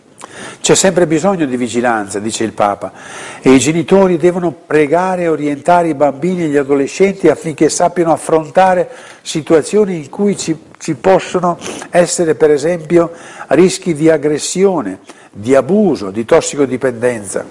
C'è 0.61 0.75
sempre 0.75 1.07
bisogno 1.07 1.47
di 1.47 1.57
vigilanza, 1.57 2.19
dice 2.19 2.45
il 2.45 2.53
Papa, 2.53 2.93
e 3.41 3.51
i 3.53 3.59
genitori 3.59 4.17
devono 4.17 4.53
pregare 4.53 5.23
e 5.23 5.29
orientare 5.29 5.89
i 5.89 5.95
bambini 5.95 6.45
e 6.45 6.49
gli 6.49 6.57
adolescenti 6.57 7.29
affinché 7.29 7.69
sappiano 7.69 8.13
affrontare 8.13 8.89
situazioni 9.23 9.97
in 9.97 10.11
cui 10.11 10.37
ci, 10.37 10.57
ci 10.79 10.95
possono 10.95 11.59
essere, 11.91 12.35
per 12.35 12.51
esempio, 12.51 13.13
rischi 13.49 13.95
di 13.95 14.11
aggressione, 14.11 15.01
di 15.31 15.55
abuso, 15.55 16.11
di 16.11 16.25
tossicodipendenza. 16.25 17.45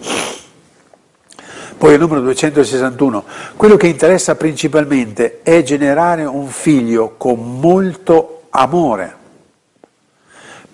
Poi 1.77 1.93
il 1.93 1.99
numero 1.99 2.21
261, 2.21 3.23
quello 3.57 3.75
che 3.75 3.87
interessa 3.87 4.35
principalmente 4.35 5.39
è 5.43 5.61
generare 5.61 6.23
un 6.23 6.47
figlio 6.47 7.15
con 7.17 7.59
molto 7.59 8.43
amore 8.49 9.23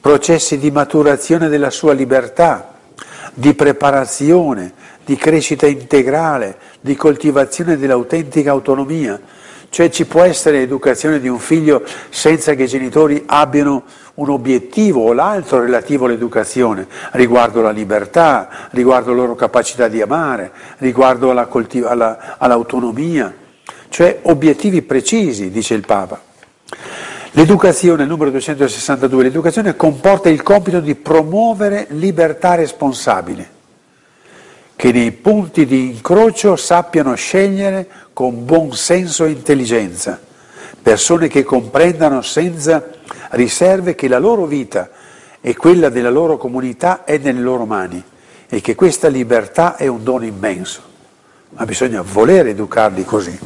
processi 0.01 0.57
di 0.57 0.71
maturazione 0.71 1.47
della 1.47 1.69
sua 1.69 1.93
libertà, 1.93 2.73
di 3.33 3.53
preparazione, 3.53 4.73
di 5.05 5.15
crescita 5.15 5.67
integrale, 5.67 6.57
di 6.81 6.95
coltivazione 6.95 7.77
dell'autentica 7.77 8.51
autonomia. 8.51 9.19
Cioè 9.69 9.89
ci 9.89 10.05
può 10.05 10.23
essere 10.23 10.57
l'educazione 10.57 11.21
di 11.21 11.29
un 11.29 11.39
figlio 11.39 11.83
senza 12.09 12.55
che 12.55 12.63
i 12.63 12.67
genitori 12.67 13.23
abbiano 13.27 13.83
un 14.15 14.29
obiettivo 14.29 15.05
o 15.05 15.13
l'altro 15.13 15.61
relativo 15.61 16.05
all'educazione, 16.05 16.87
riguardo 17.11 17.61
la 17.61 17.69
libertà, 17.69 18.49
riguardo 18.71 19.11
la 19.11 19.17
loro 19.17 19.35
capacità 19.35 19.87
di 19.87 20.01
amare, 20.01 20.51
riguardo 20.79 21.29
alla 21.29 21.45
coltiv- 21.45 21.85
alla, 21.85 22.35
all'autonomia, 22.37 23.33
cioè 23.87 24.19
obiettivi 24.23 24.81
precisi, 24.81 25.51
dice 25.51 25.73
il 25.73 25.85
Papa. 25.85 26.30
L'educazione, 27.33 28.03
numero 28.03 28.29
262, 28.29 29.23
l'educazione 29.23 29.77
comporta 29.77 30.27
il 30.27 30.43
compito 30.43 30.81
di 30.81 30.95
promuovere 30.95 31.85
libertà 31.91 32.55
responsabile, 32.55 33.49
che 34.75 34.91
nei 34.91 35.13
punti 35.13 35.65
di 35.65 35.91
incrocio 35.91 36.57
sappiano 36.57 37.13
scegliere 37.13 37.87
con 38.11 38.43
buon 38.43 38.73
senso 38.73 39.23
e 39.23 39.29
intelligenza, 39.29 40.19
persone 40.81 41.29
che 41.29 41.43
comprendano 41.43 42.21
senza 42.21 42.83
riserve 43.29 43.95
che 43.95 44.09
la 44.09 44.19
loro 44.19 44.45
vita 44.45 44.89
e 45.39 45.55
quella 45.55 45.87
della 45.87 46.09
loro 46.09 46.35
comunità 46.35 47.05
è 47.05 47.17
nelle 47.17 47.39
loro 47.39 47.65
mani 47.65 48.03
e 48.49 48.59
che 48.59 48.75
questa 48.75 49.07
libertà 49.07 49.77
è 49.77 49.87
un 49.87 50.03
dono 50.03 50.25
immenso, 50.25 50.81
ma 51.51 51.63
bisogna 51.63 52.01
voler 52.01 52.47
educarli 52.47 53.05
così. 53.05 53.39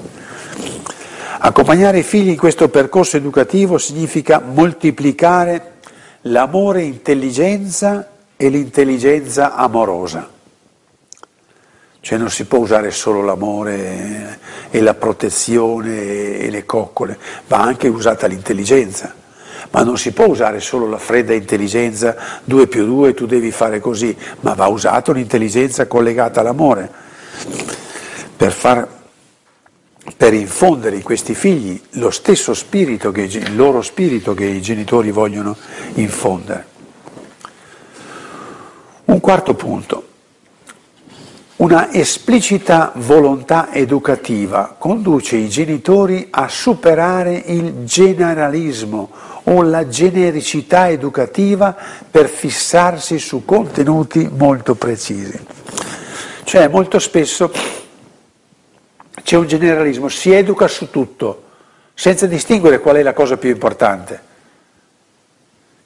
Accompagnare 1.45 1.99
i 1.99 2.03
figli 2.03 2.29
in 2.29 2.37
questo 2.37 2.69
percorso 2.69 3.17
educativo 3.17 3.77
significa 3.77 4.41
moltiplicare 4.43 5.73
l'amore 6.21 6.81
intelligenza 6.81 8.09
e 8.35 8.49
l'intelligenza 8.49 9.53
amorosa. 9.53 10.27
Cioè 11.99 12.17
non 12.17 12.31
si 12.31 12.45
può 12.45 12.57
usare 12.57 12.89
solo 12.89 13.21
l'amore 13.21 14.39
e 14.71 14.81
la 14.81 14.95
protezione 14.95 16.39
e 16.39 16.49
le 16.49 16.65
coccole, 16.65 17.15
va 17.45 17.61
anche 17.61 17.89
usata 17.89 18.25
l'intelligenza. 18.25 19.13
Ma 19.69 19.83
non 19.83 19.99
si 19.99 20.13
può 20.13 20.25
usare 20.25 20.59
solo 20.59 20.89
la 20.89 20.97
fredda 20.97 21.35
intelligenza, 21.35 22.15
2 22.43 22.65
più 22.65 22.85
2, 22.87 23.13
tu 23.13 23.27
devi 23.27 23.51
fare 23.51 23.79
così, 23.79 24.17
ma 24.39 24.55
va 24.55 24.65
usata 24.65 25.11
un'intelligenza 25.11 25.85
collegata 25.85 26.39
all'amore 26.39 26.89
per 28.35 28.51
far 28.51 29.03
per 30.17 30.33
infondere 30.33 30.97
in 30.97 31.03
questi 31.03 31.33
figli 31.33 31.81
lo 31.91 32.11
stesso 32.11 32.53
spirito, 32.53 33.11
che, 33.11 33.23
il 33.23 33.55
loro 33.55 33.81
spirito 33.81 34.33
che 34.33 34.45
i 34.45 34.61
genitori 34.61 35.11
vogliono 35.11 35.55
infondere. 35.95 36.73
Un 39.05 39.19
quarto 39.19 39.53
punto. 39.53 40.07
Una 41.57 41.91
esplicita 41.91 42.91
volontà 42.95 43.73
educativa 43.73 44.75
conduce 44.77 45.37
i 45.37 45.47
genitori 45.47 46.27
a 46.29 46.49
superare 46.49 47.41
il 47.45 47.85
generalismo 47.85 49.09
o 49.43 49.61
la 49.61 49.87
genericità 49.87 50.89
educativa 50.89 51.75
per 52.11 52.27
fissarsi 52.27 53.19
su 53.19 53.45
contenuti 53.45 54.29
molto 54.35 54.75
precisi. 54.75 55.39
Cioè 56.43 56.67
molto 56.67 56.99
spesso 56.99 57.51
c'è 59.23 59.37
un 59.37 59.47
generalismo, 59.47 60.09
si 60.09 60.31
educa 60.31 60.67
su 60.67 60.89
tutto, 60.89 61.43
senza 61.93 62.25
distinguere 62.25 62.79
qual 62.79 62.97
è 62.97 63.03
la 63.03 63.13
cosa 63.13 63.37
più 63.37 63.49
importante. 63.49 64.33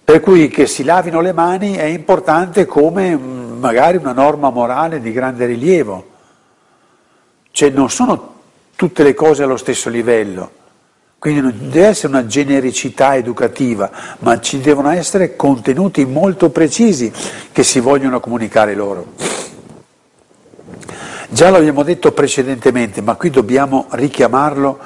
Per 0.03 0.19
cui 0.21 0.47
che 0.47 0.65
si 0.65 0.83
lavino 0.83 1.21
le 1.21 1.33
mani 1.33 1.75
è 1.75 1.83
importante 1.83 2.65
come 2.65 3.15
mm, 3.15 3.59
magari 3.59 3.97
una 3.97 4.11
norma 4.11 4.49
morale 4.49 4.99
di 5.01 5.11
grande 5.11 5.45
rilievo. 5.45 6.07
Cioè 7.51 7.69
non 7.69 7.89
sono 7.91 8.37
tutte 8.75 9.03
le 9.03 9.13
cose 9.13 9.43
allo 9.43 9.57
stesso 9.57 9.89
livello. 9.89 10.57
Quindi 11.19 11.41
non 11.41 11.53
deve 11.69 11.87
essere 11.87 12.07
una 12.07 12.25
genericità 12.25 13.15
educativa, 13.17 13.91
ma 14.19 14.39
ci 14.39 14.61
devono 14.61 14.89
essere 14.89 15.35
contenuti 15.35 16.05
molto 16.05 16.49
precisi 16.49 17.11
che 17.51 17.63
si 17.63 17.79
vogliono 17.79 18.19
comunicare 18.19 18.73
loro. 18.73 19.13
Già 21.31 21.51
l'abbiamo 21.51 21.83
detto 21.83 22.11
precedentemente, 22.11 23.01
ma 23.01 23.13
qui 23.13 23.29
dobbiamo 23.29 23.85
richiamarlo 23.91 24.79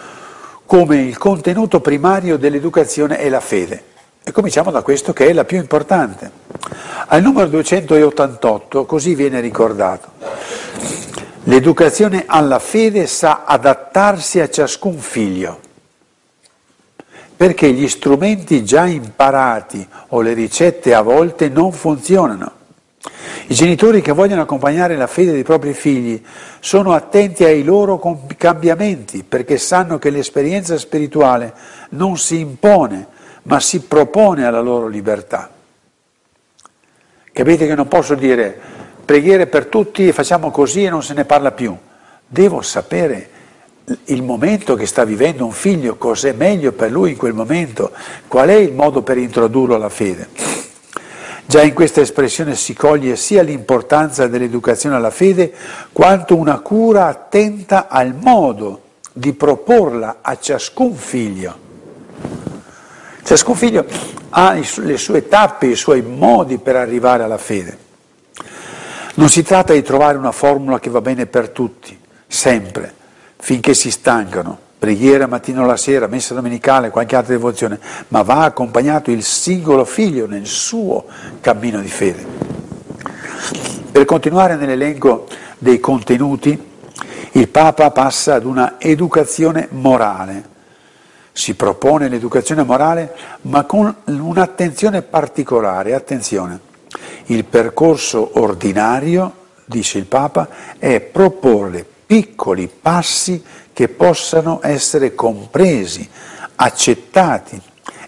come 0.66 0.98
il 0.98 1.18
contenuto 1.18 1.80
primario 1.80 2.38
dell'educazione 2.38 3.18
è 3.18 3.30
la 3.30 3.40
fede. 3.40 3.84
E 4.22 4.32
cominciamo 4.34 4.70
da 4.70 4.82
questo 4.82 5.14
che 5.14 5.28
è 5.28 5.34
la 5.34 5.46
più 5.46 5.58
importante. 5.58 6.30
Al 7.08 7.22
numero 7.22 7.48
288 7.48 8.86
così 8.86 9.16
viene 9.16 9.40
ricordato. 9.40 10.10
L'educazione 11.44 12.26
alla 12.28 12.60
fede 12.60 13.08
sa 13.08 13.44
adattarsi 13.46 14.42
a 14.42 14.50
ciascun 14.50 14.98
figlio, 14.98 15.60
perché 17.38 17.72
gli 17.72 17.88
strumenti 17.88 18.66
già 18.66 18.86
imparati 18.86 19.88
o 20.10 20.20
le 20.20 20.34
ricette 20.34 20.94
a 20.94 21.02
volte 21.02 21.48
non 21.48 21.72
funzionano 21.72 22.63
i 23.48 23.54
genitori 23.54 24.02
che 24.02 24.14
vogliono 24.14 24.42
accompagnare 24.42 24.96
la 24.96 25.08
fede 25.08 25.34
dei 25.34 25.44
propri 25.44 25.74
figli 25.74 26.24
sono 26.60 26.94
attenti 26.94 27.44
ai 27.44 27.64
loro 27.64 28.00
cambiamenti 28.38 29.24
perché 29.24 29.58
sanno 29.58 30.00
che 30.00 30.10
l'esperienza 30.10 30.78
spirituale 30.78 31.54
non 31.90 32.18
si 32.18 32.40
impone 32.40 33.08
ma 33.44 33.60
si 33.60 33.82
propone 33.82 34.46
alla 34.46 34.62
loro 34.62 34.88
libertà. 34.88 35.52
Capite 37.34 37.68
che 37.68 37.76
non 37.76 37.88
posso 37.88 38.16
dire 38.16 38.58
preghiere 39.04 39.48
per 39.48 39.66
tutti 39.66 40.08
e 40.08 40.14
facciamo 40.14 40.50
così 40.50 40.86
e 40.86 40.90
non 40.90 41.04
se 41.04 41.14
ne 41.14 41.26
parla 41.26 41.52
più. 41.52 41.76
Devo 42.26 42.62
sapere 42.62 43.30
il 44.06 44.24
momento 44.24 44.76
che 44.76 44.86
sta 44.86 45.04
vivendo 45.04 45.44
un 45.44 45.52
figlio, 45.52 45.98
cos'è 45.98 46.32
meglio 46.32 46.72
per 46.72 46.90
lui 46.90 47.12
in 47.12 47.18
quel 47.18 47.34
momento, 47.34 47.92
qual 48.30 48.48
è 48.48 48.56
il 48.56 48.72
modo 48.72 49.02
per 49.02 49.18
introdurlo 49.18 49.76
alla 49.76 49.90
fede. 49.90 50.72
Già 51.46 51.62
in 51.62 51.74
questa 51.74 52.02
espressione 52.02 52.56
si 52.56 52.74
coglie 52.74 53.16
sia 53.16 53.44
l'importanza 53.44 54.28
dell'educazione 54.28 54.96
alla 54.96 55.12
fede, 55.12 55.54
quanto 55.92 56.36
una 56.36 56.60
cura 56.60 57.08
attenta 57.08 57.88
al 57.88 58.16
modo 58.16 58.82
di 59.12 59.34
proporla 59.34 60.18
a 60.22 60.38
ciascun 60.40 60.96
figlio. 60.96 61.58
Ciascun 63.24 63.56
figlio 63.56 63.86
ha 64.30 64.54
le 64.54 64.98
sue 64.98 65.28
tappe, 65.28 65.68
i 65.68 65.76
suoi 65.76 66.02
modi 66.02 66.58
per 66.58 66.76
arrivare 66.76 67.24
alla 67.24 67.38
fede. 67.38 67.78
Non 69.16 69.30
si 69.30 69.44
tratta 69.44 69.74
di 69.74 69.84
trovare 69.84 70.18
una 70.18 70.32
formula 70.32 70.80
che 70.80 70.90
va 70.90 71.02
bene 71.02 71.28
per 71.28 71.50
tutti, 71.50 71.98
sempre, 72.26 72.92
finché 73.38 73.74
si 73.74 73.92
stancano 73.92 74.63
preghiera 74.84 75.28
mattino 75.28 75.64
alla 75.64 75.78
sera, 75.78 76.08
messa 76.08 76.34
domenicale, 76.34 76.90
qualche 76.90 77.16
altra 77.16 77.34
devozione, 77.34 77.80
ma 78.10 78.22
va 78.22 78.44
accompagnato 78.44 79.12
il 79.12 79.24
singolo 79.24 79.86
figlio 79.86 80.28
nel 80.28 80.46
suo 80.46 81.06
cammino 81.40 81.80
di 81.80 81.88
fede. 81.88 82.26
Per 83.94 84.04
continuare 84.04 84.58
nell'elenco 84.58 85.26
dei 85.58 85.80
contenuti, 85.80 86.62
il 87.32 87.48
Papa 87.48 87.92
passa 87.92 88.34
ad 88.34 88.44
una 88.44 88.76
educazione 88.78 89.70
morale, 89.72 90.44
Si 91.32 91.56
propone 91.56 92.10
l'educazione 92.10 92.64
morale, 92.64 93.16
ma 93.44 93.64
con 93.64 93.96
un'attenzione 94.04 95.02
particolare. 95.02 95.94
Attenzione, 95.96 96.60
il 97.28 97.46
percorso 97.46 98.32
ordinario, 98.34 99.34
dice 99.64 99.98
il 99.98 100.06
Papa, 100.08 100.50
è 100.78 101.00
proporre 101.00 101.86
piccoli 102.06 102.70
passi 102.70 103.42
che 103.74 103.90
possano 103.90 104.60
essere 104.62 105.16
compresi, 105.16 106.08
accettati 106.56 107.60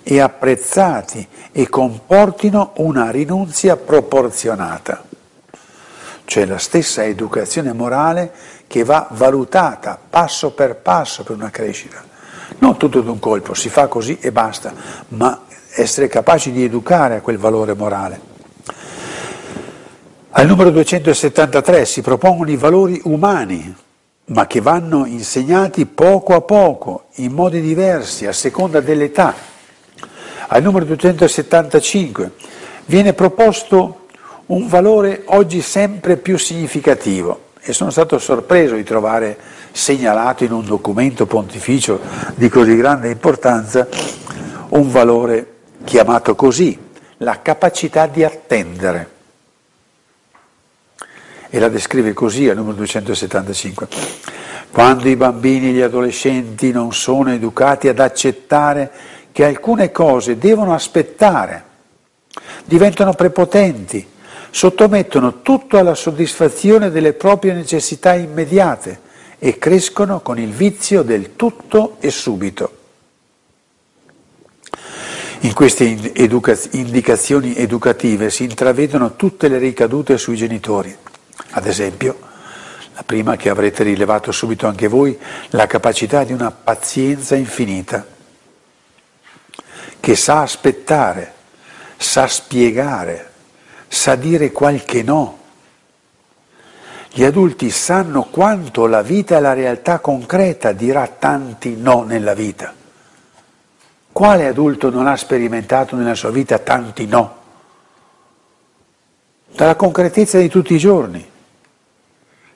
e 0.03 0.19
apprezzati 0.19 1.27
e 1.51 1.67
comportino 1.67 2.73
una 2.75 3.09
rinunzia 3.09 3.75
proporzionata. 3.75 5.03
Cioè 6.23 6.45
la 6.45 6.57
stessa 6.57 7.03
educazione 7.03 7.73
morale 7.73 8.31
che 8.67 8.83
va 8.83 9.07
valutata 9.11 9.99
passo 10.09 10.51
per 10.51 10.75
passo 10.75 11.23
per 11.23 11.35
una 11.35 11.49
crescita. 11.49 12.03
Non 12.59 12.77
tutto 12.77 13.01
d'un 13.01 13.19
colpo, 13.19 13.53
si 13.53 13.69
fa 13.69 13.87
così 13.87 14.17
e 14.19 14.31
basta, 14.31 14.73
ma 15.09 15.43
essere 15.73 16.07
capaci 16.07 16.51
di 16.51 16.63
educare 16.63 17.15
a 17.15 17.21
quel 17.21 17.37
valore 17.37 17.73
morale. 17.73 18.33
Al 20.31 20.47
numero 20.47 20.69
273 20.69 21.85
si 21.85 22.01
propongono 22.01 22.51
i 22.51 22.57
valori 22.57 22.99
umani, 23.05 23.73
ma 24.25 24.47
che 24.47 24.61
vanno 24.61 25.05
insegnati 25.05 25.85
poco 25.85 26.33
a 26.33 26.41
poco, 26.41 27.05
in 27.15 27.31
modi 27.31 27.61
diversi, 27.61 28.25
a 28.25 28.33
seconda 28.33 28.79
dell'età. 28.79 29.33
Al 30.47 30.61
numero 30.63 30.85
275 30.85 32.31
viene 32.85 33.13
proposto 33.13 34.07
un 34.47 34.67
valore 34.67 35.23
oggi 35.25 35.61
sempre 35.61 36.17
più 36.17 36.37
significativo 36.37 37.45
e 37.61 37.73
sono 37.73 37.89
stato 37.89 38.19
sorpreso 38.19 38.75
di 38.75 38.83
trovare 38.83 39.37
segnalato 39.71 40.43
in 40.43 40.51
un 40.51 40.65
documento 40.65 41.25
pontificio 41.25 41.99
di 42.35 42.47
così 42.47 42.75
grande 42.75 43.09
importanza 43.09 43.87
un 44.69 44.89
valore 44.89 45.53
chiamato 45.83 46.35
così, 46.35 46.77
la 47.17 47.41
capacità 47.41 48.07
di 48.07 48.23
attendere. 48.23 49.14
E 51.55 51.59
la 51.59 51.69
descrive 51.69 52.11
così 52.11 52.49
al 52.49 52.57
numero 52.57 52.75
275. 52.75 53.87
Quando 54.71 55.07
i 55.07 55.15
bambini 55.15 55.69
e 55.69 55.71
gli 55.71 55.79
adolescenti 55.79 56.73
non 56.73 56.91
sono 56.91 57.31
educati 57.31 57.87
ad 57.87 57.99
accettare 57.99 58.91
che 59.31 59.45
alcune 59.45 59.89
cose 59.89 60.37
devono 60.37 60.73
aspettare, 60.73 61.63
diventano 62.65 63.13
prepotenti, 63.13 64.05
sottomettono 64.49 65.41
tutto 65.41 65.77
alla 65.77 65.95
soddisfazione 65.95 66.91
delle 66.91 67.13
proprie 67.13 67.53
necessità 67.53 68.13
immediate 68.15 68.99
e 69.39 69.57
crescono 69.57 70.19
con 70.19 70.37
il 70.37 70.51
vizio 70.51 71.03
del 71.03 71.37
tutto 71.37 71.95
e 72.01 72.11
subito. 72.11 72.77
In 75.39 75.53
queste 75.53 75.85
indicazioni 75.85 77.55
educative 77.55 78.29
si 78.29 78.43
intravedono 78.43 79.15
tutte 79.15 79.47
le 79.47 79.57
ricadute 79.57 80.17
sui 80.17 80.35
genitori. 80.35 80.97
Ad 81.51 81.65
esempio, 81.65 82.19
la 82.93 83.03
prima 83.03 83.35
che 83.35 83.49
avrete 83.49 83.83
rilevato 83.83 84.31
subito 84.31 84.67
anche 84.67 84.87
voi, 84.87 85.17
la 85.49 85.67
capacità 85.67 86.23
di 86.23 86.33
una 86.33 86.51
pazienza 86.51 87.35
infinita, 87.35 88.05
che 89.99 90.15
sa 90.15 90.41
aspettare, 90.41 91.33
sa 91.97 92.27
spiegare, 92.27 93.31
sa 93.87 94.15
dire 94.15 94.51
qualche 94.51 95.03
no. 95.03 95.39
Gli 97.11 97.23
adulti 97.23 97.69
sanno 97.69 98.23
quanto 98.23 98.87
la 98.87 99.01
vita 99.01 99.37
e 99.37 99.41
la 99.41 99.53
realtà 99.53 99.99
concreta 99.99 100.73
dirà 100.73 101.07
tanti 101.07 101.75
no 101.75 102.03
nella 102.03 102.33
vita. 102.33 102.73
Quale 104.11 104.47
adulto 104.47 104.89
non 104.89 105.07
ha 105.07 105.17
sperimentato 105.17 105.95
nella 105.95 106.15
sua 106.15 106.31
vita 106.31 106.59
tanti 106.59 107.05
no? 107.05 107.43
Dalla 109.55 109.75
concretezza 109.75 110.37
di 110.37 110.49
tutti 110.49 110.73
i 110.73 110.77
giorni. 110.77 111.25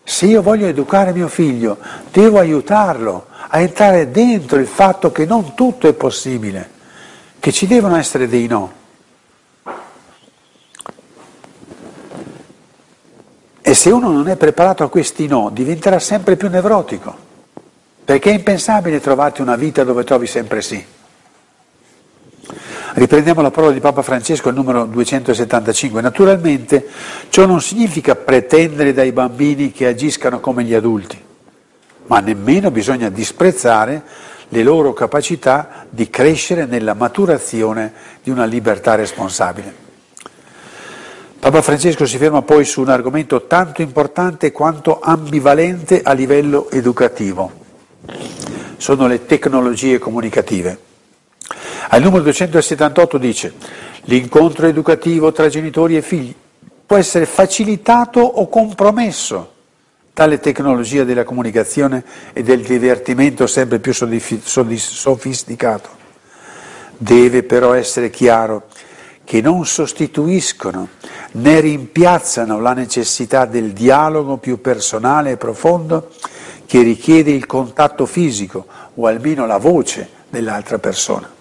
Se 0.04 0.26
io 0.26 0.42
voglio 0.42 0.68
educare 0.68 1.14
mio 1.14 1.30
figlio, 1.30 1.78
devo 2.12 2.40
aiutarlo 2.40 3.28
a 3.48 3.60
entrare 3.60 4.12
dentro 4.12 4.60
il 4.60 4.68
fatto 4.68 5.10
che 5.10 5.26
non 5.26 5.56
tutto 5.56 5.88
è 5.88 5.94
possibile, 5.94 6.70
che 7.40 7.54
ci 7.54 7.68
devono 7.68 7.96
essere 7.96 8.28
dei 8.28 8.48
no. 8.48 8.74
E 13.62 13.74
se 13.74 13.92
uno 13.92 14.12
non 14.12 14.28
è 14.28 14.36
preparato 14.36 14.84
a 14.84 14.90
questi 14.90 15.26
no, 15.26 15.52
diventerà 15.54 16.00
sempre 16.00 16.36
più 16.36 16.50
nevrotico, 16.50 17.16
perché 18.04 18.32
è 18.32 18.34
impensabile 18.34 19.00
trovarti 19.00 19.40
una 19.40 19.56
vita 19.56 19.86
dove 19.86 20.04
trovi 20.04 20.28
sempre 20.28 20.62
sì. 20.62 20.84
Riprendiamo 22.94 23.42
la 23.42 23.52
parola 23.52 23.72
di 23.72 23.80
Papa 23.80 24.02
Francesco 24.02 24.50
al 24.50 24.56
numero 24.56 24.86
275. 24.86 26.02
Naturalmente 26.02 26.88
ciò 27.30 27.46
non 27.46 27.62
significa 27.62 28.16
pretendere 28.16 28.94
dai 28.94 29.12
bambini 29.12 29.72
che 29.72 29.86
agiscano 29.86 30.40
come 30.40 30.64
gli 30.64 30.74
adulti, 30.74 31.22
ma 32.08 32.20
nemmeno 32.20 32.72
bisogna 32.72 33.10
disprezzare 33.10 34.02
le 34.50 34.64
loro 34.64 34.94
capacità 34.94 35.86
di 35.90 36.10
crescere 36.10 36.66
nella 36.66 36.96
maturazione 36.96 37.94
di 38.24 38.32
una 38.32 38.46
libertà 38.46 38.96
responsabile. 38.96 39.88
Papa 41.40 41.62
Francesco 41.62 42.06
si 42.06 42.18
ferma 42.18 42.42
poi 42.42 42.66
su 42.66 42.82
un 42.82 42.90
argomento 42.90 43.46
tanto 43.46 43.82
importante 43.82 44.52
quanto 44.52 45.00
ambivalente 45.00 46.02
a 46.02 46.12
livello 46.14 46.70
educativo. 46.72 47.52
Sono 48.78 49.08
le 49.08 49.26
tecnologie 49.26 50.00
comunicative. 50.00 50.88
Al 51.92 52.04
numero 52.04 52.22
278 52.22 53.18
dice 53.18 53.54
l'incontro 54.04 54.68
educativo 54.68 55.32
tra 55.32 55.50
genitori 55.50 55.98
e 55.98 56.04
figli 56.04 56.36
può 56.86 56.98
essere 56.98 57.26
facilitato 57.26 58.20
o 58.20 58.48
compromesso. 58.48 59.54
Tale 60.14 60.40
tecnologia 60.40 61.04
della 61.04 61.24
comunicazione 61.24 62.04
e 62.34 62.44
del 62.44 62.62
divertimento 62.62 63.48
sempre 63.48 63.80
più 63.80 63.92
sofisticato. 63.92 65.90
Deve 66.96 67.42
però 67.42 67.74
essere 67.74 68.12
chiaro 68.12 68.68
che 69.24 69.42
non 69.42 69.66
sostituiscono 69.66 70.90
né 71.32 71.60
rimpiazzano 71.60 72.60
la 72.60 72.74
necessità 72.74 73.46
del 73.46 73.72
dialogo 73.72 74.38
più 74.38 74.62
personale 74.62 75.32
e 75.32 75.38
profondo 75.38 76.12
che 76.68 76.84
richiede 76.84 77.32
il 77.32 77.48
contatto 77.48 78.06
fisico 78.06 78.68
o 78.94 79.08
almeno 79.08 79.48
la 79.48 79.58
voce 79.58 80.08
dell'altra 80.30 80.78
persona. 80.78 81.38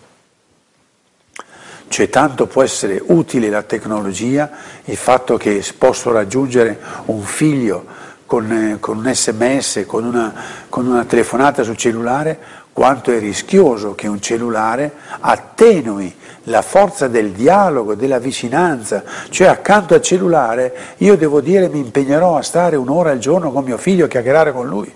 Cioè 1.88 2.08
tanto 2.10 2.46
può 2.46 2.62
essere 2.62 3.02
utile 3.06 3.48
la 3.48 3.62
tecnologia, 3.62 4.50
il 4.84 4.96
fatto 4.96 5.36
che 5.36 5.64
posso 5.76 6.12
raggiungere 6.12 6.78
un 7.06 7.22
figlio 7.22 7.84
con, 8.26 8.52
eh, 8.52 8.76
con 8.78 8.98
un 8.98 9.12
sms, 9.12 9.84
con 9.86 10.04
una, 10.04 10.32
con 10.68 10.86
una 10.86 11.04
telefonata 11.04 11.62
sul 11.62 11.76
cellulare, 11.76 12.38
quanto 12.72 13.10
è 13.10 13.18
rischioso 13.18 13.94
che 13.94 14.06
un 14.06 14.20
cellulare 14.20 14.92
attenui 15.20 16.14
la 16.44 16.62
forza 16.62 17.08
del 17.08 17.32
dialogo, 17.32 17.94
della 17.94 18.18
vicinanza, 18.18 19.02
cioè 19.30 19.48
accanto 19.48 19.94
al 19.94 20.02
cellulare 20.02 20.74
io 20.98 21.16
devo 21.16 21.40
dire 21.40 21.68
mi 21.68 21.78
impegnerò 21.80 22.36
a 22.36 22.42
stare 22.42 22.76
un'ora 22.76 23.10
al 23.10 23.18
giorno 23.18 23.50
con 23.50 23.64
mio 23.64 23.78
figlio 23.78 24.04
a 24.04 24.08
chiacchierare 24.08 24.52
con 24.52 24.68
lui. 24.68 24.92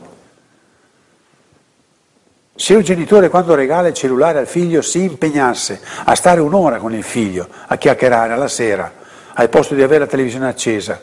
Se 2.55 2.75
un 2.75 2.83
genitore 2.83 3.31
quando 3.31 3.55
regala 3.55 3.89
il 3.89 3.95
cellulare 3.95 4.39
al 4.39 4.47
figlio 4.47 4.83
si 4.83 5.03
impegnasse 5.03 5.81
a 6.05 6.15
stare 6.15 6.41
un'ora 6.41 6.77
con 6.79 6.93
il 6.93 7.03
figlio, 7.03 7.49
a 7.67 7.77
chiacchierare 7.77 8.35
alla 8.35 8.49
sera, 8.49 8.93
al 9.33 9.49
posto 9.49 9.75
di 9.75 9.83
avere 9.83 10.01
la 10.01 10.07
televisione 10.07 10.49
accesa, 10.49 11.01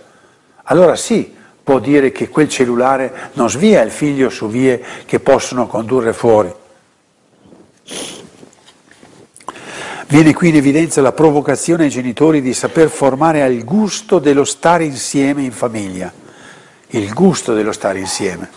allora 0.64 0.96
sì, 0.96 1.36
può 1.64 1.80
dire 1.80 2.12
che 2.12 2.30
quel 2.30 2.50
cellulare 2.50 3.32
non 3.34 3.50
svia 3.50 3.82
il 3.82 3.92
figlio 3.92 4.30
su 4.30 4.48
vie 4.48 4.82
che 5.06 5.20
possono 5.20 5.68
condurre 5.68 6.14
fuori. 6.14 6.54
Viene 10.08 10.34
qui 10.34 10.50
in 10.50 10.56
evidenza 10.56 11.02
la 11.02 11.12
provocazione 11.12 11.84
ai 11.84 11.90
genitori 11.90 12.42
di 12.42 12.54
saper 12.54 12.90
formare 12.90 13.44
al 13.44 13.64
gusto 13.64 14.18
dello 14.20 14.44
stare 14.44 14.84
insieme 14.84 15.44
in 15.44 15.52
famiglia, 15.52 16.12
il 16.88 17.14
gusto 17.14 17.54
dello 17.54 17.72
stare 17.72 18.00
insieme. 18.00 18.50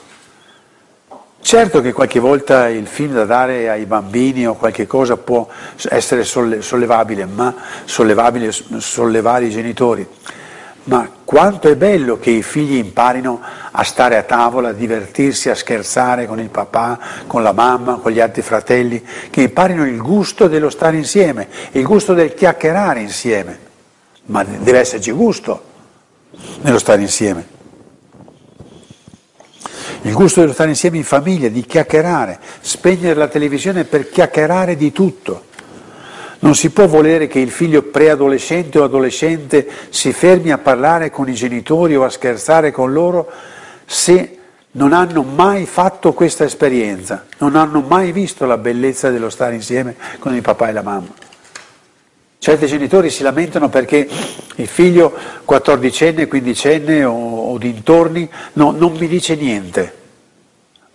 Certo 1.45 1.81
che 1.81 1.93
qualche 1.93 2.21
volta 2.21 2.69
il 2.69 2.87
film 2.87 3.15
da 3.15 3.25
dare 3.25 3.69
ai 3.69 3.85
bambini 3.85 4.47
o 4.47 4.55
qualche 4.55 4.87
cosa 4.87 5.17
può 5.17 5.49
essere 5.89 6.23
sollevabile, 6.25 7.27
ma 7.27 7.55
sollevabile, 7.85 8.53
sollevare 8.53 9.47
i 9.47 9.51
genitori, 9.51 10.07
ma 10.85 11.11
quanto 11.25 11.69
è 11.69 11.75
bello 11.75 12.19
che 12.19 12.31
i 12.31 12.43
figli 12.43 12.77
imparino 12.77 13.41
a 13.73 13.83
stare 13.83 14.17
a 14.17 14.23
tavola, 14.23 14.69
a 14.69 14.73
divertirsi, 14.73 15.51
a 15.51 15.55
scherzare 15.57 16.27
con 16.27 16.39
il 16.39 16.49
papà, 16.49 16.99
con 17.27 17.43
la 17.43 17.53
mamma, 17.53 17.97
con 17.97 18.13
gli 18.13 18.21
altri 18.21 18.43
fratelli, 18.43 19.05
che 19.29 19.43
imparino 19.43 19.85
il 19.85 20.01
gusto 20.01 20.47
dello 20.47 20.71
stare 20.71 20.97
insieme, 20.97 21.49
il 21.73 21.85
gusto 21.85 22.15
del 22.15 22.35
chiacchierare 22.35 23.01
insieme. 23.01 23.59
Ma 24.27 24.45
deve 24.45 24.79
esserci 24.79 25.11
gusto 25.11 25.65
nello 26.63 26.79
stare 26.79 27.03
insieme. 27.03 27.61
Il 30.03 30.15
gusto 30.15 30.41
dello 30.41 30.53
stare 30.53 30.71
insieme 30.71 30.97
in 30.97 31.05
famiglia, 31.05 31.49
di 31.49 31.63
chiacchierare, 31.63 32.39
spegnere 32.61 33.15
la 33.15 33.29
televisione 33.29 33.85
per 33.85 34.09
chiacchierare 34.09 34.77
di 34.77 34.91
tutto. 34.91 35.45
Non 36.41 36.57
si 36.57 36.71
può 36.71 36.87
volere 36.87 37.29
che 37.29 37.39
il 37.39 37.51
figlio 37.51 37.83
preadolescente 37.83 38.81
o 38.81 38.85
adolescente 38.85 39.69
si 39.91 40.13
fermi 40.13 40.51
a 40.51 40.59
parlare 40.59 41.11
con 41.11 41.29
i 41.29 41.35
genitori 41.35 41.95
o 41.95 42.05
a 42.05 42.11
scherzare 42.11 42.73
con 42.73 42.93
loro 42.93 43.31
se 43.87 44.39
non 44.73 44.93
hanno 44.93 45.23
mai 45.23 45.67
fatto 45.67 46.13
questa 46.15 46.45
esperienza, 46.45 47.27
non 47.39 47.55
hanno 47.55 47.81
mai 47.81 48.11
visto 48.11 48.45
la 48.45 48.57
bellezza 48.57 49.11
dello 49.11 49.31
stare 49.31 49.55
insieme 49.55 49.95
con 50.19 50.35
il 50.35 50.43
papà 50.43 50.69
e 50.69 50.73
la 50.73 50.83
mamma. 50.83 51.22
Certi 52.43 52.67
genitori 52.67 53.09
si 53.09 53.23
lamentano 53.23 53.69
perché 53.69 54.09
il 54.57 54.67
figlio 54.67 55.17
quattordicenne, 55.45 56.27
quindicenne 56.27 57.05
o, 57.05 57.53
o 57.53 57.57
dintorni 57.57 58.29
no, 58.55 58.73
non 58.73 58.95
mi 58.95 59.07
dice 59.07 59.37
niente. 59.37 59.95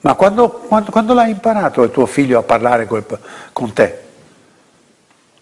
Ma 0.02 0.16
quando, 0.16 0.50
quando, 0.50 0.92
quando, 0.92 1.14
l'hai 1.14 1.30
imparato 1.30 1.84
il 1.84 1.92
tuo 1.92 2.06
figlio 2.06 2.38
a 2.38 2.44
parlare 2.44 2.86
col, 2.86 3.06
con 3.54 3.72
te? 3.72 3.98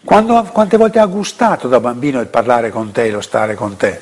Quando, 0.04 0.48
quante 0.52 0.76
volte 0.76 1.00
ha 1.00 1.06
gustato 1.06 1.66
da 1.66 1.80
bambino 1.80 2.20
il 2.20 2.28
parlare 2.28 2.70
con 2.70 2.92
te, 2.92 3.10
lo 3.10 3.20
stare 3.20 3.56
con 3.56 3.76
te? 3.76 4.00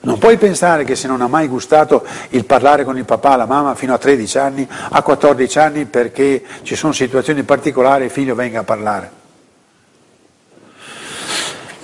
Non 0.00 0.16
puoi 0.16 0.38
pensare 0.38 0.84
che 0.84 0.96
se 0.96 1.06
non 1.06 1.20
ha 1.20 1.28
mai 1.28 1.48
gustato 1.48 2.02
il 2.30 2.46
parlare 2.46 2.82
con 2.82 2.96
il 2.96 3.04
papà, 3.04 3.36
la 3.36 3.44
mamma 3.44 3.74
fino 3.74 3.92
a 3.92 3.98
13 3.98 4.38
anni, 4.38 4.66
a 4.88 5.02
14 5.02 5.58
anni 5.58 5.84
perché 5.84 6.42
ci 6.62 6.74
sono 6.74 6.94
situazioni 6.94 7.42
particolari 7.42 8.04
il 8.04 8.10
figlio 8.10 8.34
venga 8.34 8.60
a 8.60 8.64
parlare. 8.64 9.22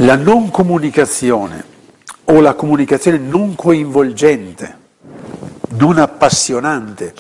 La 0.03 0.17
non 0.17 0.51
comunicazione 0.51 1.63
o 2.25 2.41
la 2.41 2.55
comunicazione 2.55 3.19
non 3.19 3.55
coinvolgente, 3.55 4.77
non 5.73 5.99
appassionante, 5.99 7.13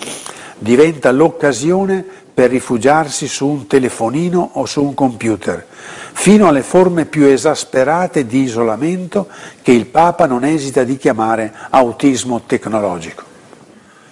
diventa 0.58 1.10
l'occasione 1.10 2.02
per 2.32 2.48
rifugiarsi 2.48 3.28
su 3.28 3.46
un 3.46 3.66
telefonino 3.66 4.52
o 4.54 4.64
su 4.64 4.82
un 4.82 4.94
computer, 4.94 5.66
fino 6.12 6.48
alle 6.48 6.62
forme 6.62 7.04
più 7.04 7.26
esasperate 7.26 8.24
di 8.24 8.40
isolamento 8.40 9.28
che 9.60 9.72
il 9.72 9.84
Papa 9.84 10.24
non 10.24 10.42
esita 10.42 10.82
di 10.82 10.96
chiamare 10.96 11.52
autismo 11.68 12.44
tecnologico. 12.46 13.24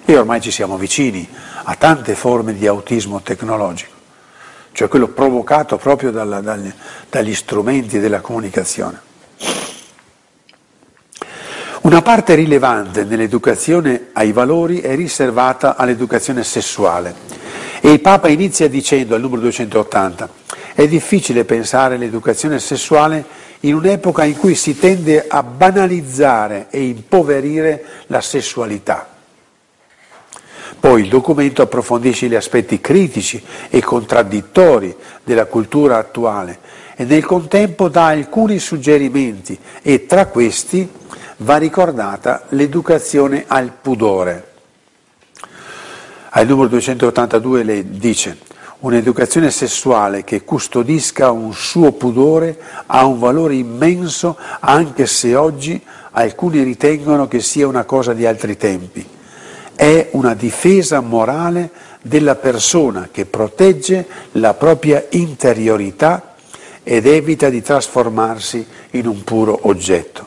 E 0.05 0.15
ormai 0.15 0.43
ci 0.43 0.51
siamo 0.51 0.77
vicini 0.77 1.27
a 1.63 1.75
tante 1.75 2.15
forme 2.15 2.53
di 2.53 2.67
autismo 2.67 3.23
tecnologico 3.23 3.97
cioè 4.79 4.87
quello 4.87 5.09
provocato 5.09 5.77
proprio 5.77 6.13
dalla, 6.13 6.41
dagli, 6.41 6.73
dagli 7.11 7.35
strumenti 7.35 7.99
della 7.99 8.21
comunicazione. 8.21 9.01
Una 11.81 12.01
parte 12.01 12.37
rilevante 12.37 13.03
nell'educazione 13.03 14.11
ai 14.13 14.31
valori 14.31 14.79
è 14.79 14.95
riservata 14.95 15.75
all'educazione 15.75 16.45
sessuale 16.45 17.13
e 17.81 17.91
il 17.91 18.01
Papa 18.01 18.29
inizia 18.29 18.69
dicendo 18.69 19.17
al 19.17 19.21
numero 19.21 19.41
280 19.41 20.29
è 20.75 20.87
difficile 20.87 21.45
pensare 21.45 21.97
l'educazione 21.97 22.61
sessuale 22.61 23.25
in 23.61 23.75
un'epoca 23.75 24.23
in 24.23 24.37
cui 24.37 24.55
si 24.55 24.79
tende 24.79 25.27
a 25.27 25.43
banalizzare 25.43 26.69
e 26.71 26.85
impoverire 26.85 27.85
la 28.07 28.21
sessualità. 28.21 29.18
Poi 30.81 31.03
il 31.03 31.09
documento 31.09 31.63
approfondisce 31.63 32.29
gli 32.29 32.37
aspetti 32.37 32.81
critici 32.81 33.43
e 33.69 33.83
contraddittori 33.83 34.95
della 35.25 35.47
cultura 35.47 35.99
attuale 35.99 36.61
e 36.95 37.05
nel 37.05 37.25
contempo 37.25 37.89
dà 37.89 38.07
alcuni 38.07 38.61
suggerimenti 38.61 39.59
e 39.83 40.07
tra 40.07 40.27
questi 40.27 40.89
va 41.39 41.57
ricordata 41.57 42.45
l'educazione 42.51 43.45
al 43.49 43.73
pudore. 43.73 44.47
Al 46.31 46.47
numero 46.47 46.69
282 46.69 47.63
lei 47.65 47.91
dice 47.99 48.39
un'educazione 48.81 49.51
sessuale 49.51 50.23
che 50.23 50.45
custodisca 50.45 51.33
un 51.33 51.53
suo 51.53 51.91
pudore 51.91 52.57
ha 52.87 53.05
un 53.05 53.19
valore 53.19 53.55
immenso 53.55 54.37
anche 54.61 55.07
se 55.07 55.35
oggi 55.35 55.83
alcuni 56.13 56.63
ritengono 56.63 57.27
che 57.27 57.41
sia 57.41 57.67
una 57.67 57.83
cosa 57.83 58.13
di 58.13 58.25
altri 58.25 58.57
tempi 58.57 59.17
è 59.79 60.09
una 60.11 60.35
difesa 60.35 60.99
morale 60.99 61.71
della 62.03 62.35
persona 62.35 63.11
che 63.13 63.27
protegge 63.27 64.05
la 64.33 64.53
propria 64.55 65.07
interiorità 65.11 66.35
ed 66.83 67.07
evita 67.07 67.49
di 67.49 67.63
trasformarsi 67.63 68.67
in 68.91 69.07
un 69.07 69.23
puro 69.23 69.57
oggetto. 69.69 70.27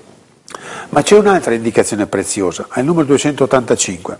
Ma 0.91 1.01
c'è 1.01 1.17
un'altra 1.17 1.53
indicazione 1.53 2.07
preziosa, 2.07 2.67
al 2.69 2.85
numero 2.85 3.07
285. 3.07 4.17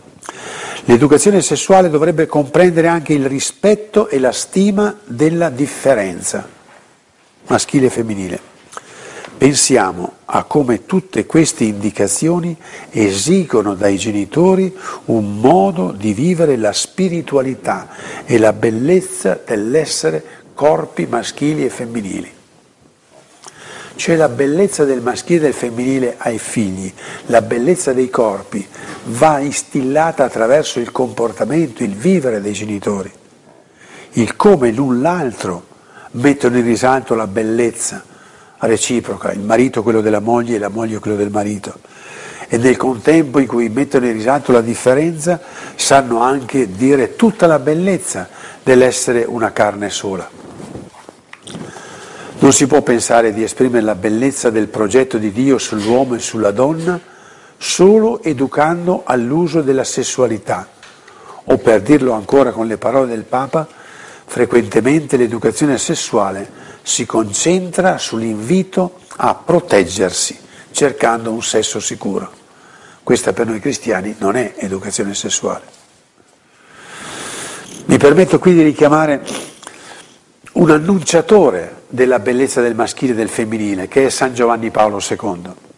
L'educazione 0.84 1.41
sessuale 1.41 1.89
dovrebbe 1.89 2.26
comprendere 2.26 2.88
anche 2.88 3.13
il 3.13 3.26
rispetto 3.26 4.10
e 4.10 4.20
la 4.20 4.34
stima 4.34 4.94
della 5.06 5.50
differenza 5.50 6.46
maschile 7.48 7.86
e 7.86 7.89
femminile. 7.89 8.50
Pensiamo 9.41 10.17
a 10.25 10.43
come 10.43 10.86
tutte 10.86 11.25
queste 11.25 11.63
indicazioni 11.63 12.56
esigono 12.91 13.73
dai 13.73 13.97
genitori 13.97 14.71
un 15.06 15.39
modo 15.39 15.93
di 15.93 16.13
vivere 16.13 16.58
la 16.58 16.71
spiritualità 16.71 17.88
e 18.23 18.38
la 18.38 18.54
bellezza 18.54 19.41
dell'essere 19.43 20.23
corpi 20.54 21.08
maschili 21.08 21.65
e 21.65 21.71
femminili. 21.71 22.32
Cioè 23.95 24.15
la 24.15 24.30
bellezza 24.30 24.86
del 24.86 25.01
maschile 25.01 25.39
e 25.39 25.41
del 25.45 25.54
femminile 25.56 26.17
ai 26.19 26.38
figli, 26.38 26.93
la 27.25 27.41
bellezza 27.41 27.93
dei 27.93 28.12
corpi 28.12 28.63
va 29.06 29.39
instillata 29.39 30.23
attraverso 30.23 30.80
il 30.80 30.91
comportamento, 30.91 31.82
il 31.82 31.95
vivere 31.95 32.41
dei 32.41 32.54
genitori, 32.54 33.12
il 34.12 34.36
come 34.36 34.69
l'un 34.69 35.01
l'altro 35.01 35.65
mettono 36.12 36.60
in 36.60 36.63
risalto 36.63 37.15
la 37.15 37.25
bellezza 37.25 38.10
reciproca, 38.67 39.32
il 39.32 39.41
marito 39.41 39.84
quello 39.84 40.02
della 40.02 40.19
moglie 40.19 40.56
e 40.56 40.60
la 40.60 40.69
moglie 40.69 41.00
quello 41.00 41.17
del 41.17 41.32
marito. 41.32 41.80
E 42.47 42.58
nel 42.58 42.78
contempo 42.78 43.39
in 43.39 43.47
cui 43.47 43.69
mettono 43.69 44.06
in 44.06 44.13
risalto 44.13 44.52
la 44.52 44.62
differenza, 44.62 45.39
sanno 45.76 46.19
anche 46.21 46.71
dire 46.71 47.15
tutta 47.15 47.47
la 47.47 47.60
bellezza 47.60 48.28
dell'essere 48.62 49.24
una 49.26 49.52
carne 49.52 49.89
sola. 49.89 50.30
Non 52.39 52.54
si 52.54 52.67
può 52.67 52.82
pensare 52.82 53.34
di 53.34 53.43
esprimere 53.43 53.84
la 53.84 53.95
bellezza 53.95 54.50
del 54.50 54.67
progetto 54.67 55.17
di 55.17 55.32
Dio 55.32 55.58
sull'uomo 55.58 56.15
e 56.15 56.19
sulla 56.19 56.52
donna 56.52 57.00
solo 57.58 58.24
educando 58.24 59.04
all'uso 59.06 59.62
della 59.62 59.84
sessualità, 59.84 60.67
o 61.43 61.58
per 61.58 61.82
dirlo 61.82 62.13
ancora 62.13 62.52
con 62.52 62.65
le 62.65 62.78
parole 62.78 63.10
del 63.10 63.24
Papa, 63.24 63.67
frequentemente 64.26 65.17
l'educazione 65.17 65.78
sessuale 65.78 66.50
si 66.82 67.06
concentra 67.06 67.98
sull'invito 67.98 69.00
a 69.17 69.36
proteggersi 69.36 70.39
cercando 70.72 71.32
un 71.32 71.44
sesso 71.44 71.80
sicuro. 71.80 72.39
Questa 73.04 73.34
per 73.34 73.48
noi 73.48 73.60
cristiani 73.60 74.15
non 74.20 74.36
è 74.36 74.54
educazione 74.58 75.13
sessuale. 75.13 75.80
Mi 77.86 77.98
permetto 77.98 78.39
qui 78.39 78.54
di 78.54 78.62
richiamare 78.62 79.24
un 80.54 80.70
annunciatore 80.70 81.84
della 81.89 82.20
bellezza 82.20 82.62
del 82.62 82.76
maschile 82.76 83.13
e 83.13 83.15
del 83.15 83.30
femminile, 83.30 83.88
che 83.88 84.06
è 84.06 84.10
San 84.10 84.34
Giovanni 84.34 84.70
Paolo 84.70 85.00
II. 85.00 85.70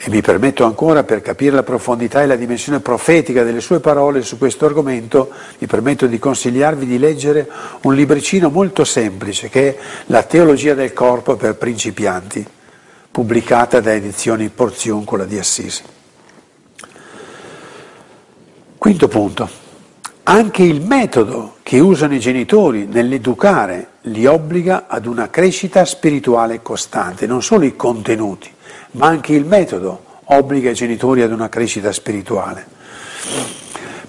E 0.00 0.10
mi 0.10 0.20
permetto 0.20 0.64
ancora, 0.64 1.02
per 1.02 1.22
capire 1.22 1.56
la 1.56 1.64
profondità 1.64 2.22
e 2.22 2.26
la 2.26 2.36
dimensione 2.36 2.78
profetica 2.78 3.42
delle 3.42 3.60
sue 3.60 3.80
parole 3.80 4.22
su 4.22 4.38
questo 4.38 4.64
argomento, 4.64 5.28
mi 5.58 5.66
permetto 5.66 6.06
di 6.06 6.20
consigliarvi 6.20 6.86
di 6.86 7.00
leggere 7.00 7.48
un 7.82 7.96
libricino 7.96 8.48
molto 8.48 8.84
semplice 8.84 9.48
che 9.48 9.68
è 9.68 9.78
La 10.06 10.22
teologia 10.22 10.74
del 10.74 10.92
corpo 10.92 11.34
per 11.34 11.56
principianti, 11.56 12.46
pubblicata 13.10 13.80
da 13.80 13.92
edizioni 13.92 14.48
Porziuncola 14.50 15.24
di 15.24 15.36
Assisi. 15.36 15.82
Quinto 18.78 19.08
punto. 19.08 19.66
Anche 20.22 20.62
il 20.62 20.80
metodo 20.80 21.56
che 21.64 21.80
usano 21.80 22.14
i 22.14 22.20
genitori 22.20 22.86
nell'educare 22.86 23.88
li 24.02 24.26
obbliga 24.26 24.84
ad 24.86 25.06
una 25.06 25.28
crescita 25.28 25.84
spirituale 25.84 26.62
costante, 26.62 27.26
non 27.26 27.42
solo 27.42 27.64
i 27.64 27.74
contenuti 27.74 28.54
ma 28.92 29.06
anche 29.06 29.32
il 29.32 29.44
metodo 29.44 30.04
obbliga 30.24 30.70
i 30.70 30.74
genitori 30.74 31.22
ad 31.22 31.32
una 31.32 31.48
crescita 31.48 31.92
spirituale. 31.92 32.66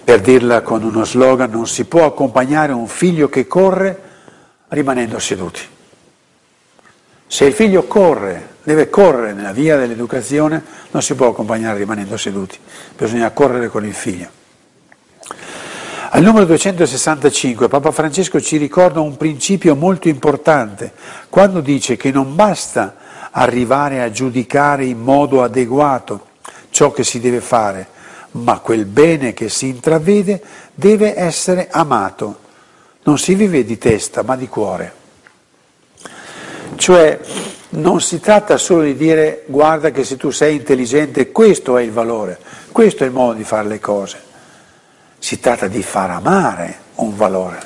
Per 0.03 0.21
dirla 0.21 0.61
con 0.61 0.83
uno 0.83 1.05
slogan, 1.05 1.49
non 1.51 1.67
si 1.67 1.85
può 1.85 2.05
accompagnare 2.05 2.73
un 2.73 2.87
figlio 2.87 3.29
che 3.29 3.47
corre 3.47 4.01
rimanendo 4.69 5.19
seduti. 5.19 5.61
Se 7.27 7.45
il 7.45 7.53
figlio 7.53 7.83
corre, 7.83 8.55
deve 8.63 8.89
correre 8.89 9.33
nella 9.33 9.51
via 9.51 9.77
dell'educazione, 9.77 10.63
non 10.91 11.01
si 11.03 11.13
può 11.13 11.27
accompagnare 11.27 11.77
rimanendo 11.77 12.17
seduti, 12.17 12.57
bisogna 12.97 13.29
correre 13.29 13.67
con 13.67 13.85
il 13.85 13.93
figlio. 13.93 14.37
Al 16.11 16.23
numero 16.23 16.45
265 16.45 17.67
Papa 17.67 17.91
Francesco 17.91 18.41
ci 18.41 18.57
ricorda 18.57 18.99
un 18.99 19.15
principio 19.15 19.75
molto 19.75 20.07
importante 20.07 20.91
quando 21.29 21.61
dice 21.61 21.97
che 21.97 22.09
non 22.09 22.35
basta 22.35 22.95
arrivare 23.31 24.01
a 24.01 24.11
giudicare 24.11 24.85
in 24.85 24.99
modo 24.99 25.43
adeguato 25.43 26.27
ciò 26.69 26.91
che 26.91 27.03
si 27.03 27.19
deve 27.19 27.41
fare, 27.41 27.87
ma 28.31 28.59
quel 28.59 28.85
bene 28.85 29.33
che 29.33 29.49
si 29.49 29.67
intravede 29.67 30.41
deve 30.73 31.17
essere 31.17 31.67
amato. 31.69 32.47
Non 33.03 33.17
si 33.17 33.33
vive 33.33 33.63
di 33.63 33.77
testa, 33.77 34.23
ma 34.23 34.35
di 34.35 34.47
cuore. 34.47 34.93
Cioè, 36.75 37.19
non 37.69 38.01
si 38.01 38.19
tratta 38.19 38.57
solo 38.57 38.83
di 38.83 38.95
dire 38.95 39.43
guarda 39.45 39.91
che 39.91 40.03
se 40.03 40.17
tu 40.17 40.31
sei 40.31 40.55
intelligente 40.55 41.31
questo 41.31 41.77
è 41.77 41.83
il 41.83 41.91
valore, 41.91 42.39
questo 42.71 43.03
è 43.03 43.07
il 43.07 43.13
modo 43.13 43.33
di 43.33 43.43
fare 43.43 43.67
le 43.67 43.79
cose. 43.79 44.21
Si 45.19 45.39
tratta 45.39 45.67
di 45.67 45.83
far 45.83 46.09
amare 46.11 46.77
un 46.95 47.15
valore, 47.15 47.61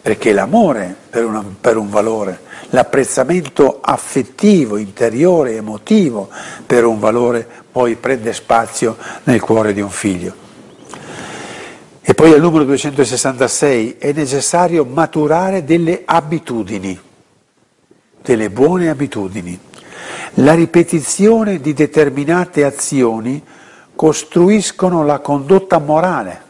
perché 0.00 0.32
l'amore 0.32 0.94
per, 1.10 1.24
una, 1.24 1.44
per 1.60 1.76
un 1.76 1.90
valore, 1.90 2.40
l'apprezzamento 2.70 3.80
affettivo, 3.80 4.76
interiore, 4.76 5.56
emotivo 5.56 6.28
per 6.66 6.84
un 6.84 6.98
valore 6.98 7.46
poi 7.70 7.96
prende 7.96 8.32
spazio 8.32 8.96
nel 9.24 9.40
cuore 9.40 9.72
di 9.72 9.80
un 9.80 9.90
figlio. 9.90 10.46
E 12.00 12.14
poi 12.14 12.32
al 12.32 12.40
numero 12.40 12.64
266 12.64 13.96
è 13.98 14.12
necessario 14.12 14.84
maturare 14.84 15.64
delle 15.64 16.02
abitudini 16.04 17.06
delle 18.28 18.50
buone 18.50 18.90
abitudini. 18.90 19.58
La 20.34 20.52
ripetizione 20.52 21.60
di 21.60 21.72
determinate 21.72 22.62
azioni 22.64 23.42
costruiscono 23.94 25.04
la 25.04 25.20
condotta 25.20 25.78
morale 25.78 26.42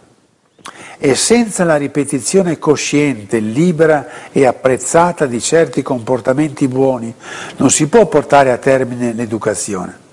e 0.98 1.14
senza 1.14 1.64
la 1.64 1.76
ripetizione 1.76 2.58
cosciente, 2.58 3.38
libera 3.38 4.30
e 4.32 4.46
apprezzata 4.46 5.26
di 5.26 5.40
certi 5.40 5.80
comportamenti 5.82 6.66
buoni 6.66 7.14
non 7.56 7.70
si 7.70 7.86
può 7.86 8.06
portare 8.06 8.50
a 8.50 8.58
termine 8.58 9.12
l'educazione. 9.12 10.06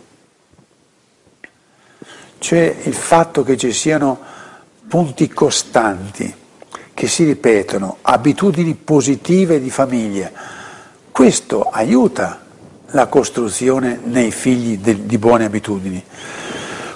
Cioè 2.37 2.75
il 2.83 2.93
fatto 2.93 3.43
che 3.43 3.57
ci 3.57 3.71
siano 3.71 4.19
punti 4.87 5.27
costanti, 5.27 6.31
che 6.93 7.07
si 7.07 7.23
ripetono, 7.23 7.97
abitudini 8.01 8.75
positive 8.75 9.59
di 9.59 9.71
famiglia, 9.71 10.31
questo 11.11 11.63
aiuta 11.63 12.43
la 12.91 13.07
costruzione 13.07 13.99
nei 14.03 14.31
figli 14.31 14.77
di 14.77 15.17
buone 15.17 15.45
abitudini. 15.45 16.03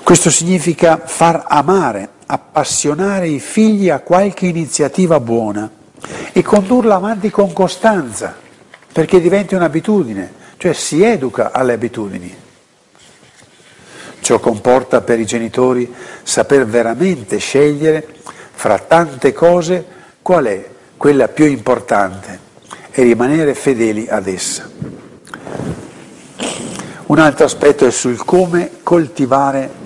Questo 0.04 0.30
significa 0.30 1.02
far 1.04 1.46
amare, 1.48 2.10
appassionare 2.32 3.28
i 3.28 3.40
figli 3.40 3.90
a 3.90 4.02
qualche 4.02 4.46
iniziativa 4.46 5.20
buona 5.20 5.68
e 6.32 6.44
condurla 6.44 6.96
avanti 6.96 7.32
con 7.32 7.52
costanza, 7.54 8.36
perché 8.92 9.20
diventi 9.20 9.56
un'abitudine, 9.56 10.34
cioè 10.58 10.74
si 10.74 11.02
educa 11.04 11.52
alle 11.52 11.74
abitudini. 11.74 12.36
Ciò 14.20 14.40
comporta 14.40 15.02
per 15.02 15.20
i 15.20 15.26
genitori 15.26 15.92
saper 16.22 16.68
veramente 16.68 17.40
scegliere 17.40 18.06
fra 18.52 18.78
tante 18.78 19.34
cose 19.34 19.84
qual 20.22 20.46
è 20.46 20.70
quella 20.98 21.30
più 21.30 21.46
importante 21.46 22.48
e 22.92 23.02
rimanere 23.02 23.56
fedeli 23.56 24.08
ad 24.08 24.28
essa. 24.28 24.70
Un 27.08 27.18
altro 27.18 27.46
aspetto 27.46 27.88
è 27.88 27.92
sul 27.92 28.24
come 28.24 28.70
coltivare 28.84 29.78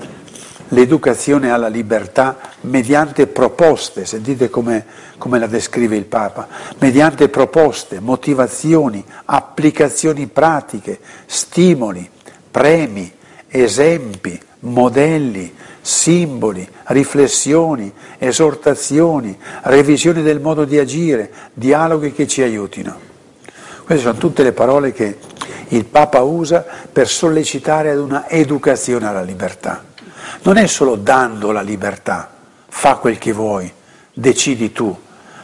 l'educazione 0.73 1.51
alla 1.51 1.67
libertà 1.67 2.37
mediante 2.61 3.27
proposte, 3.27 4.05
sentite 4.05 4.49
come, 4.49 4.85
come, 5.17 5.39
la 5.39 5.47
descrive 5.47 5.95
il 5.95 6.05
Papa, 6.05 6.47
mediante 6.79 7.29
proposte, 7.29 7.99
motivazioni, 7.99 9.03
applicazioni 9.25 10.27
pratiche, 10.27 10.99
stimoli, 11.25 12.09
premi, 12.49 13.11
esempi, 13.47 14.39
modelli, 14.61 15.53
simboli, 15.79 16.67
riflessioni, 16.85 17.91
esortazioni, 18.17 19.37
revisioni 19.63 20.21
del 20.21 20.39
modo 20.39 20.65
di 20.65 20.79
agire, 20.79 21.31
dialoghi 21.53 22.13
che 22.13 22.27
ci 22.27 22.41
aiutino. 22.41 23.11
Queste 23.85 24.05
sono 24.05 24.17
tutte 24.17 24.43
le 24.43 24.53
parole 24.53 24.91
che 24.91 25.17
il 25.69 25.85
Papa 25.85 26.21
usa 26.21 26.65
per 26.91 27.07
sollecitare 27.07 27.91
ad 27.91 27.99
una 27.99 28.29
educazione 28.29 29.07
alla 29.07 29.21
libertà. 29.21 29.91
Non 30.43 30.57
è 30.57 30.67
solo 30.67 30.95
dando 30.95 31.51
la 31.51 31.61
libertà, 31.61 32.29
fa 32.67 32.95
quel 32.95 33.17
che 33.17 33.31
vuoi, 33.31 33.71
decidi 34.13 34.73
tu, 34.73 34.93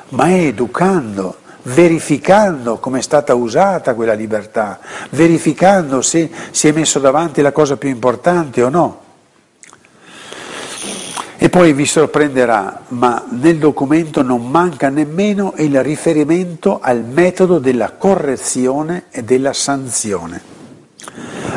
ma 0.09 0.25
è 0.27 0.45
educando, 0.47 1.37
verificando 1.63 2.79
come 2.79 2.99
è 2.99 3.01
stata 3.01 3.33
usata 3.33 3.93
quella 3.93 4.13
libertà, 4.13 4.79
verificando 5.11 6.01
se 6.01 6.29
si 6.51 6.67
è 6.67 6.71
messo 6.73 6.99
davanti 6.99 7.41
la 7.41 7.53
cosa 7.53 7.77
più 7.77 7.87
importante 7.87 8.61
o 8.61 8.67
no. 8.67 9.01
E 11.37 11.47
poi 11.47 11.71
vi 11.71 11.85
sorprenderà, 11.85 12.81
ma 12.89 13.23
nel 13.29 13.57
documento 13.57 14.21
non 14.21 14.49
manca 14.49 14.89
nemmeno 14.89 15.53
il 15.57 15.81
riferimento 15.81 16.79
al 16.81 17.05
metodo 17.05 17.59
della 17.59 17.91
correzione 17.91 19.05
e 19.09 19.23
della 19.23 19.53
sanzione. 19.53 20.41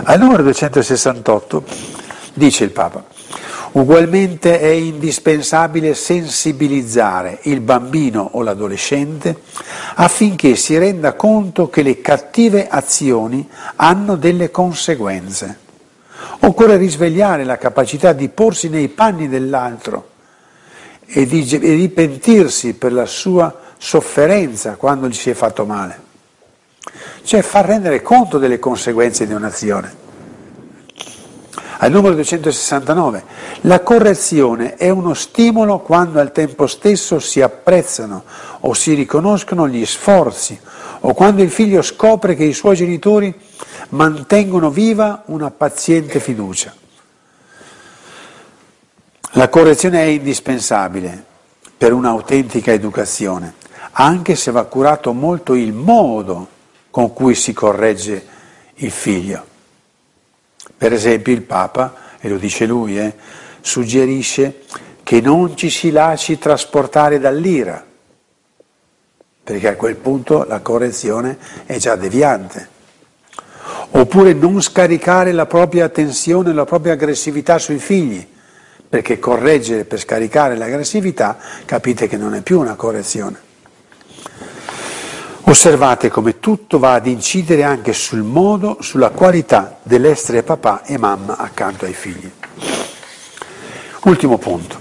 Al 0.05 0.21
numero 0.21 0.45
268 0.45 1.65
dice 2.35 2.63
il 2.63 2.71
Papa, 2.71 3.05
ugualmente 3.73 4.61
è 4.61 4.69
indispensabile 4.69 5.95
sensibilizzare 5.95 7.39
il 7.43 7.61
bambino 7.61 8.31
o 8.33 8.43
l'adolescente 8.43 9.43
affinché 9.95 10.57
si 10.57 10.77
renda 10.79 11.15
conto 11.15 11.69
che 11.69 11.83
le 11.83 12.01
cattive 12.01 12.69
azioni 12.69 13.49
hanno 13.77 14.17
delle 14.17 14.51
conseguenze 14.51 15.63
Occorre 16.45 16.77
risvegliare 16.77 17.45
la 17.45 17.57
capacità 17.57 18.13
di 18.13 18.29
porsi 18.29 18.69
nei 18.69 18.89
panni 18.89 19.29
dell'altro 19.29 20.11
e 21.07 21.27
di, 21.27 21.49
e 21.49 21.89
pentirsi 21.89 22.75
per 22.75 22.93
la 22.93 23.07
sua 23.07 23.55
sofferenza 23.79 24.75
quando 24.75 25.09
gli 25.09 25.15
si 25.15 25.31
è 25.31 25.35
fatto 25.35 25.65
male. 25.65 26.11
Cioè 27.23 27.43
far 27.43 27.67
rendere 27.67 28.03
conto 28.03 28.39
delle 28.39 28.59
conseguenze 28.59 29.27
di 29.27 29.33
un'azione. 29.33 30.02
Al 31.83 31.91
numero 31.91 32.15
269, 32.15 33.25
la 33.63 33.81
correzione 33.81 34.77
è 34.77 34.89
uno 34.89 35.15
stimolo 35.15 35.81
quando 35.81 36.21
al 36.21 36.31
tempo 36.31 36.69
stesso 36.69 37.19
si 37.19 37.41
apprezzano 37.41 38.23
o 38.61 38.73
si 38.73 38.95
riconoscono 38.95 39.67
gli 39.67 39.85
sforzi 39.85 40.57
o 41.01 41.13
quando 41.13 41.43
il 41.43 41.51
figlio 41.51 41.83
scopre 41.83 42.37
che 42.37 42.45
i 42.45 42.53
suoi 42.53 42.77
genitori 42.77 43.35
mantengono 43.89 44.71
viva 44.71 45.25
una 45.27 45.51
paziente 45.51 46.21
fiducia. 46.21 46.73
La 49.33 49.49
correzione 49.49 50.03
è 50.03 50.07
indispensabile 50.07 51.25
per 51.77 51.93
un'autentica 51.93 52.71
educazione, 52.71 53.55
anche 53.91 54.37
se 54.37 54.53
va 54.53 54.63
curato 54.67 55.13
molto 55.13 55.55
il 55.55 55.73
modo 55.73 56.47
con 56.93 57.13
cui 57.13 57.35
si 57.35 57.53
corregge 57.53 58.25
il 58.75 58.93
figlio. 58.93 59.51
Per 60.83 60.93
esempio 60.93 61.33
il 61.33 61.43
Papa, 61.43 61.95
e 62.19 62.29
lo 62.29 62.39
dice 62.39 62.67
lui, 62.67 62.99
eh, 62.99 63.15
suggerisce 63.61 64.63
che 65.05 65.21
non 65.21 65.57
ci 65.57 65.71
si 65.71 65.93
lasci 65.93 66.41
trasportare 66.41 67.21
dall'ira, 67.21 67.87
perché 69.45 69.69
a 69.69 69.77
quel 69.77 69.95
punto 69.95 70.43
la 70.43 70.59
correzione 70.59 71.39
è 71.67 71.77
già 71.77 71.95
deviante. 71.95 72.69
Oppure 73.91 74.33
non 74.33 74.61
scaricare 74.61 75.31
la 75.31 75.47
propria 75.47 75.85
attenzione, 75.85 76.53
la 76.53 76.65
propria 76.65 76.95
aggressività 76.95 77.61
sui 77.61 77.79
figli, 77.79 78.27
perché 78.89 79.21
correggere 79.21 79.85
per 79.85 80.01
scaricare 80.01 80.57
l'aggressività 80.57 81.39
capite 81.65 82.09
che 82.09 82.17
non 82.17 82.35
è 82.35 82.41
più 82.41 82.59
una 82.59 82.75
correzione. 82.75 83.39
Osservate 85.45 86.09
come 86.09 86.39
tutto 86.39 86.79
va 86.79 86.95
ad 86.95 87.07
incidere 87.07 87.65
anche 87.65 87.93
sul 87.93 88.23
modo, 88.23 88.79
sulla 88.81 89.11
qualità 89.11 89.79
dell'essere 89.83 90.43
papà 90.43 90.85
e 90.85 90.97
mamma 90.97 91.37
accanto 91.37 91.85
ai 91.85 91.93
figli. 91.93 92.31
Ultimo 94.05 94.39
punto, 94.39 94.79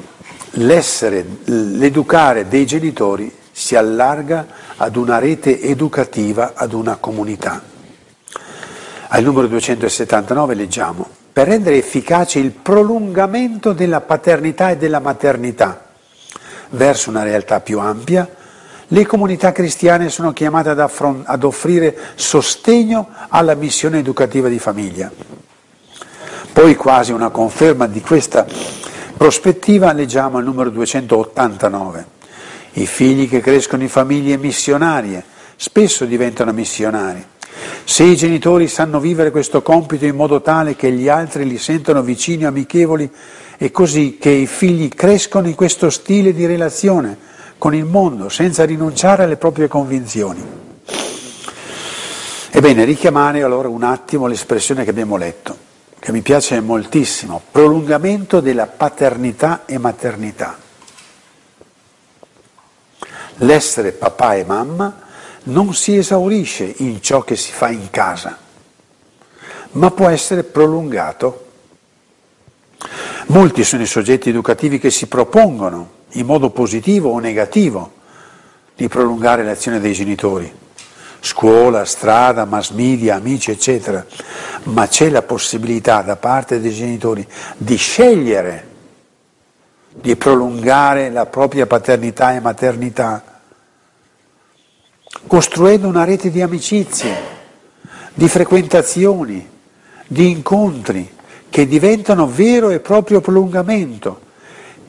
l'essere, 0.51 1.25
l'educare 1.45 2.47
dei 2.47 2.65
genitori 2.65 3.31
si 3.51 3.75
allarga 3.75 4.47
ad 4.77 4.95
una 4.95 5.19
rete 5.19 5.61
educativa, 5.61 6.53
ad 6.55 6.73
una 6.73 6.95
comunità. 6.95 7.61
Al 9.07 9.23
numero 9.23 9.47
279 9.47 10.55
leggiamo, 10.55 11.07
per 11.33 11.47
rendere 11.47 11.77
efficace 11.77 12.39
il 12.39 12.51
prolungamento 12.51 13.73
della 13.73 14.01
paternità 14.01 14.69
e 14.69 14.77
della 14.77 14.99
maternità 14.99 15.85
verso 16.69 17.09
una 17.09 17.23
realtà 17.23 17.59
più 17.59 17.79
ampia, 17.79 18.29
le 18.93 19.05
comunità 19.05 19.51
cristiane 19.51 20.09
sono 20.09 20.33
chiamate 20.33 20.69
ad, 20.69 20.79
affront- 20.79 21.23
ad 21.25 21.43
offrire 21.43 21.97
sostegno 22.15 23.09
alla 23.29 23.55
missione 23.55 23.99
educativa 23.99 24.49
di 24.49 24.59
famiglia. 24.59 25.11
Poi 26.51 26.75
quasi 26.75 27.11
una 27.11 27.29
conferma 27.29 27.87
di 27.87 28.01
questa 28.01 28.45
prospettiva 29.15 29.93
leggiamo 29.93 30.37
al 30.37 30.43
numero 30.43 30.69
289. 30.69 32.05
I 32.73 32.85
figli 32.85 33.29
che 33.29 33.39
crescono 33.39 33.83
in 33.83 33.89
famiglie 33.89 34.37
missionarie 34.37 35.23
spesso 35.55 36.05
diventano 36.05 36.51
missionari 36.51 37.25
Se 37.83 38.03
i 38.03 38.15
genitori 38.15 38.67
sanno 38.67 38.99
vivere 38.99 39.31
questo 39.31 39.61
compito 39.61 40.05
in 40.05 40.15
modo 40.15 40.41
tale 40.41 40.75
che 40.75 40.91
gli 40.91 41.09
altri 41.09 41.45
li 41.45 41.57
sentono 41.57 42.01
vicini, 42.01 42.45
amichevoli, 42.45 43.09
è 43.57 43.69
così 43.71 44.17
che 44.19 44.29
i 44.29 44.47
figli 44.47 44.89
crescono 44.89 45.47
in 45.47 45.55
questo 45.55 45.89
stile 45.89 46.33
di 46.33 46.45
relazione 46.45 47.29
con 47.61 47.75
il 47.75 47.85
mondo, 47.85 48.27
senza 48.27 48.65
rinunciare 48.65 49.21
alle 49.21 49.37
proprie 49.37 49.67
convinzioni. 49.67 50.43
Ebbene, 52.49 52.83
richiamare 52.85 53.43
allora 53.43 53.67
un 53.67 53.83
attimo 53.83 54.25
l'espressione 54.25 54.83
che 54.83 54.89
abbiamo 54.89 55.15
letto, 55.15 55.55
che 55.99 56.11
mi 56.11 56.23
piace 56.23 56.59
moltissimo, 56.59 57.39
prolungamento 57.51 58.39
della 58.39 58.65
paternità 58.65 59.67
e 59.67 59.77
maternità. 59.77 60.57
L'essere 63.35 63.91
papà 63.91 64.33
e 64.33 64.43
mamma 64.43 64.99
non 65.43 65.75
si 65.75 65.95
esaurisce 65.95 66.73
in 66.77 66.99
ciò 66.99 67.21
che 67.21 67.35
si 67.35 67.51
fa 67.51 67.69
in 67.69 67.91
casa, 67.91 68.39
ma 69.73 69.91
può 69.91 70.07
essere 70.07 70.41
prolungato. 70.41 71.45
Molti 73.27 73.63
sono 73.63 73.83
i 73.83 73.85
soggetti 73.85 74.29
educativi 74.29 74.79
che 74.79 74.89
si 74.89 75.05
propongono, 75.05 75.99
in 76.11 76.25
modo 76.25 76.49
positivo 76.49 77.09
o 77.09 77.19
negativo, 77.19 77.99
di 78.75 78.87
prolungare 78.87 79.43
l'azione 79.43 79.79
dei 79.79 79.93
genitori. 79.93 80.51
Scuola, 81.19 81.85
strada, 81.85 82.45
mass 82.45 82.71
media, 82.71 83.15
amici, 83.15 83.51
eccetera. 83.51 84.03
Ma 84.63 84.87
c'è 84.87 85.09
la 85.09 85.21
possibilità 85.21 86.01
da 86.01 86.15
parte 86.15 86.59
dei 86.59 86.73
genitori 86.73 87.25
di 87.57 87.75
scegliere 87.75 88.69
di 89.93 90.15
prolungare 90.15 91.09
la 91.09 91.25
propria 91.25 91.67
paternità 91.67 92.33
e 92.33 92.39
maternità 92.39 93.31
costruendo 95.27 95.87
una 95.87 96.03
rete 96.03 96.31
di 96.31 96.41
amicizie, 96.41 97.15
di 98.13 98.27
frequentazioni, 98.27 99.47
di 100.07 100.29
incontri 100.29 101.09
che 101.49 101.67
diventano 101.67 102.27
vero 102.27 102.69
e 102.69 102.79
proprio 102.79 103.21
prolungamento, 103.21 104.29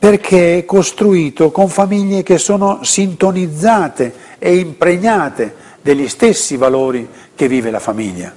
perché 0.02 0.58
è 0.58 0.64
costruito 0.64 1.52
con 1.52 1.68
famiglie 1.68 2.24
che 2.24 2.36
sono 2.36 2.80
sintonizzate 2.82 4.12
e 4.40 4.56
impregnate 4.56 5.54
degli 5.80 6.08
stessi 6.08 6.56
valori 6.56 7.08
che 7.36 7.46
vive 7.46 7.70
la 7.70 7.78
famiglia. 7.78 8.34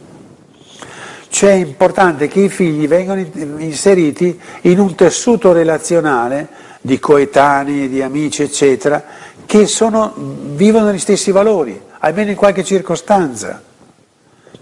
Cioè 1.28 1.50
è 1.50 1.56
importante 1.56 2.28
che 2.28 2.42
i 2.42 2.50
figli 2.50 2.88
vengano 2.88 3.26
inseriti 3.58 4.40
in 4.62 4.78
un 4.78 4.94
tessuto 4.94 5.54
relazionale 5.54 6.50
di 6.82 7.00
coetanei, 7.00 7.90
di 7.90 8.04
amici, 8.04 8.44
eccetera, 8.44 9.04
che 9.48 9.66
sono, 9.66 10.14
vivono 10.16 10.94
gli 10.94 11.00
stessi 11.00 11.32
valori, 11.32 11.82
almeno 11.98 12.30
in 12.30 12.36
qualche 12.36 12.64
circostanza, 12.64 13.60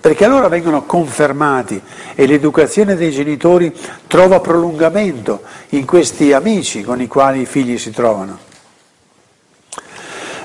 perché 0.04 0.26
allora 0.26 0.50
vengono 0.50 0.84
confermati 0.84 1.82
e 2.14 2.26
l'educazione 2.26 2.98
dei 2.98 3.10
genitori 3.10 3.74
trova 4.06 4.42
prolungamento 4.42 5.44
in 5.70 5.86
questi 5.86 6.34
amici 6.34 6.84
con 6.84 7.00
i 7.00 7.08
quali 7.08 7.40
i 7.40 7.46
figli 7.46 7.78
si 7.78 7.90
trovano. 7.92 8.38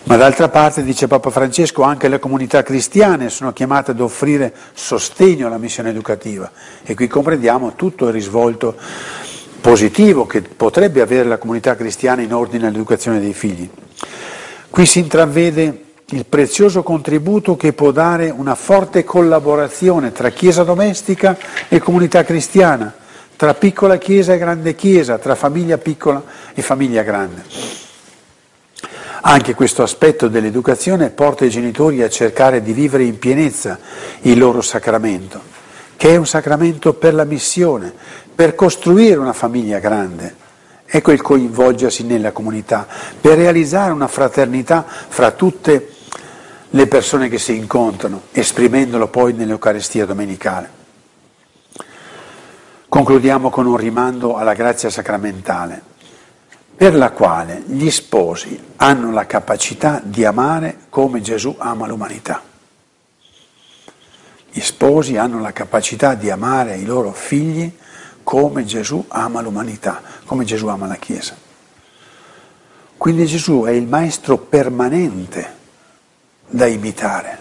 Ma 0.05 0.15
d'altra 0.15 0.49
parte, 0.49 0.85
dice 0.85 1.09
Papa 1.09 1.31
Francesco, 1.31 1.83
anche 1.83 2.07
le 2.07 2.21
comunità 2.21 2.63
cristiane 2.63 3.31
sono 3.31 3.53
chiamate 3.53 3.91
ad 3.91 4.01
offrire 4.01 4.55
sostegno 4.75 5.49
alla 5.49 5.59
missione 5.59 5.91
educativa 5.91 6.49
e 6.85 6.95
qui 6.95 7.09
comprendiamo 7.09 7.75
tutto 7.75 8.07
il 8.07 8.13
risvolto 8.13 8.77
positivo 9.61 10.25
che 10.29 10.41
potrebbe 10.43 11.01
avere 11.01 11.29
la 11.29 11.39
comunità 11.39 11.75
cristiana 11.75 12.23
in 12.23 12.33
ordine 12.33 12.69
all'educazione 12.69 13.19
dei 13.19 13.35
figli. 13.35 13.69
Qui 14.71 14.87
si 14.87 15.01
intravede 15.01 15.87
il 16.11 16.25
prezioso 16.25 16.83
contributo 16.83 17.55
che 17.57 17.75
può 17.75 17.91
dare 17.91 18.31
una 18.31 18.55
forte 18.55 19.05
collaborazione 19.05 20.11
tra 20.11 20.31
Chiesa 20.31 20.65
domestica 20.65 21.37
e 21.69 21.81
comunità 21.81 22.25
cristiana, 22.25 22.95
tra 23.37 23.53
piccola 23.53 23.99
Chiesa 23.99 24.33
e 24.33 24.39
grande 24.39 24.75
Chiesa, 24.75 25.19
tra 25.19 25.35
famiglia 25.35 25.77
piccola 25.77 26.23
e 26.55 26.63
famiglia 26.63 27.03
grande. 27.03 27.45
Anche 29.21 29.55
questo 29.55 29.83
aspetto 29.83 30.29
dell'educazione 30.29 31.11
porta 31.11 31.45
i 31.45 31.51
genitori 31.51 32.03
a 32.03 32.09
cercare 32.09 32.63
di 32.63 32.73
vivere 32.73 33.05
in 33.05 33.19
pienezza 33.19 33.79
il 34.23 34.39
loro 34.39 34.63
sacramento, 34.63 35.43
che 35.97 36.11
è 36.11 36.17
un 36.17 36.27
sacramento 36.27 36.95
per 36.95 37.13
la 37.13 37.25
missione, 37.25 37.93
per 38.35 38.55
costruire 38.55 39.19
una 39.19 39.35
famiglia 39.35 39.79
grande 39.79 40.47
Ecco 40.91 41.13
il 41.13 41.21
coinvolgersi 41.21 42.03
nella 42.05 42.33
comunità, 42.33 42.87
per 43.21 43.37
realizzare 43.37 43.93
una 43.93 44.09
fraternità 44.09 44.87
fra 44.87 45.33
tutte 45.33 45.73
le 45.73 45.98
persone 46.87 47.29
che 47.29 47.39
si 47.39 47.57
incontrano, 47.57 48.23
esprimendolo 48.33 49.09
poi 49.09 49.33
nell'Eucaristia 49.33 50.05
domenicale. 50.05 50.77
Concludiamo 52.89 53.51
con 53.51 53.67
un 53.67 53.77
rimando 53.77 54.37
alla 54.37 54.55
grazia 54.55 54.91
sacramentale, 54.91 55.83
per 56.77 56.95
la 56.95 57.11
quale 57.11 57.63
gli 57.67 57.91
sposi 57.91 58.59
hanno 58.77 59.13
la 59.13 59.27
capacità 59.27 60.01
di 60.03 60.25
amare 60.25 60.79
come 60.89 61.21
Gesù 61.21 61.55
ama 61.59 61.87
l'umanità. 61.87 62.43
Gli 64.51 64.61
sposi 64.61 65.17
hanno 65.17 65.41
la 65.41 65.53
capacità 65.53 66.15
di 66.15 66.31
amare 66.31 66.77
i 66.77 66.85
loro 66.85 67.13
figli 67.13 67.71
come 68.23 68.65
Gesù 68.65 69.05
ama 69.09 69.41
l'umanità, 69.41 70.03
come 70.25 70.45
Gesù 70.45 70.67
ama 70.67 70.87
la 70.87 70.97
Chiesa. 70.97 71.35
Quindi 72.97 73.27
Gesù 73.27 73.65
è 73.65 73.71
il 73.71 73.87
maestro 73.87 74.39
permanente 74.39 75.57
da 76.49 76.67
imitare, 76.67 77.39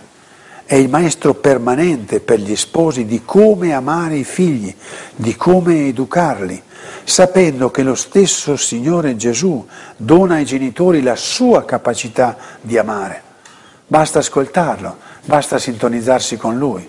è 0.65 0.75
il 0.75 0.89
maestro 0.89 1.33
permanente 1.33 2.19
per 2.19 2.39
gli 2.39 2.55
sposi 2.55 3.05
di 3.05 3.21
come 3.23 3.73
amare 3.73 4.17
i 4.17 4.23
figli, 4.23 4.73
di 5.15 5.35
come 5.35 5.87
educarli, 5.87 6.61
sapendo 7.05 7.71
che 7.71 7.83
lo 7.83 7.95
stesso 7.95 8.57
Signore 8.57 9.15
Gesù 9.15 9.65
dona 9.95 10.35
ai 10.35 10.45
genitori 10.45 11.01
la 11.01 11.15
sua 11.15 11.63
capacità 11.63 12.35
di 12.59 12.77
amare. 12.77 13.23
Basta 13.87 14.19
ascoltarlo, 14.19 14.97
basta 15.23 15.57
sintonizzarsi 15.57 16.35
con 16.35 16.57
Lui. 16.57 16.87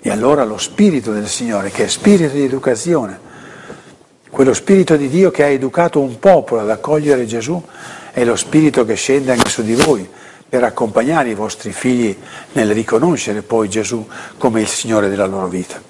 E 0.00 0.10
allora 0.10 0.44
lo 0.44 0.58
spirito 0.58 1.12
del 1.12 1.26
Signore, 1.26 1.70
che 1.70 1.86
è 1.86 1.88
spirito 1.88 2.34
di 2.34 2.44
educazione, 2.44 3.18
quello 4.30 4.54
spirito 4.54 4.96
di 4.96 5.08
Dio 5.08 5.32
che 5.32 5.42
ha 5.42 5.48
educato 5.48 5.98
un 6.00 6.20
popolo 6.20 6.60
ad 6.60 6.70
accogliere 6.70 7.26
Gesù, 7.26 7.60
è 8.12 8.22
lo 8.22 8.36
spirito 8.36 8.84
che 8.84 8.94
scende 8.94 9.32
anche 9.32 9.48
su 9.48 9.62
di 9.62 9.74
voi 9.74 10.08
per 10.48 10.64
accompagnare 10.64 11.28
i 11.28 11.34
vostri 11.34 11.72
figli 11.72 12.16
nel 12.52 12.72
riconoscere 12.72 13.42
poi 13.42 13.68
Gesù 13.68 14.06
come 14.38 14.62
il 14.62 14.68
Signore 14.68 15.08
della 15.08 15.26
loro 15.26 15.46
vita. 15.46 15.80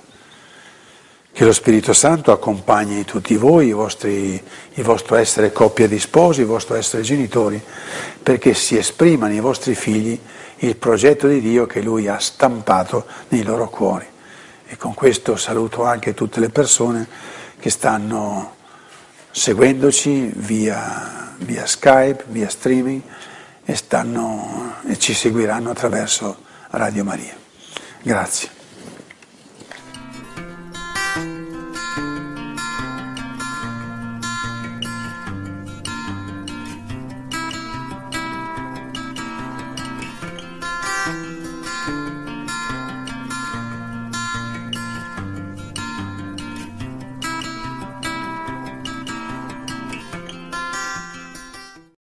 Che 1.30 1.44
lo 1.44 1.52
Spirito 1.52 1.92
Santo 1.92 2.32
accompagni 2.32 3.04
tutti 3.04 3.36
voi, 3.36 3.70
vostri, 3.70 4.42
il 4.74 4.82
vostro 4.82 5.14
essere 5.14 5.52
coppia 5.52 5.86
di 5.86 6.00
sposi, 6.00 6.40
il 6.40 6.46
vostro 6.46 6.74
essere 6.74 7.04
genitori, 7.04 7.62
perché 8.20 8.54
si 8.54 8.76
esprimano 8.76 9.32
i 9.32 9.38
vostri 9.38 9.76
figli 9.76 10.18
il 10.56 10.74
progetto 10.74 11.28
di 11.28 11.40
Dio 11.40 11.66
che 11.66 11.80
Lui 11.80 12.09
ha 12.09 12.18
stampato 12.18 13.06
nei 13.28 13.44
loro 13.44 13.68
cuori. 13.68 14.06
E 14.66 14.76
con 14.76 14.94
questo 14.94 15.36
saluto 15.36 15.84
anche 15.84 16.12
tutte 16.14 16.40
le 16.40 16.48
persone 16.48 17.06
che 17.61 17.70
stanno 17.70 18.56
seguendoci 19.30 20.32
via, 20.34 21.36
via 21.38 21.64
Skype, 21.64 22.24
via 22.26 22.48
streaming 22.48 23.00
e, 23.70 23.74
stanno, 23.74 24.76
e 24.86 24.98
ci 24.98 25.12
seguiranno 25.12 25.68
attraverso 25.68 26.38
Radio 26.70 27.04
Maria. 27.04 27.36
Grazie. 28.00 28.57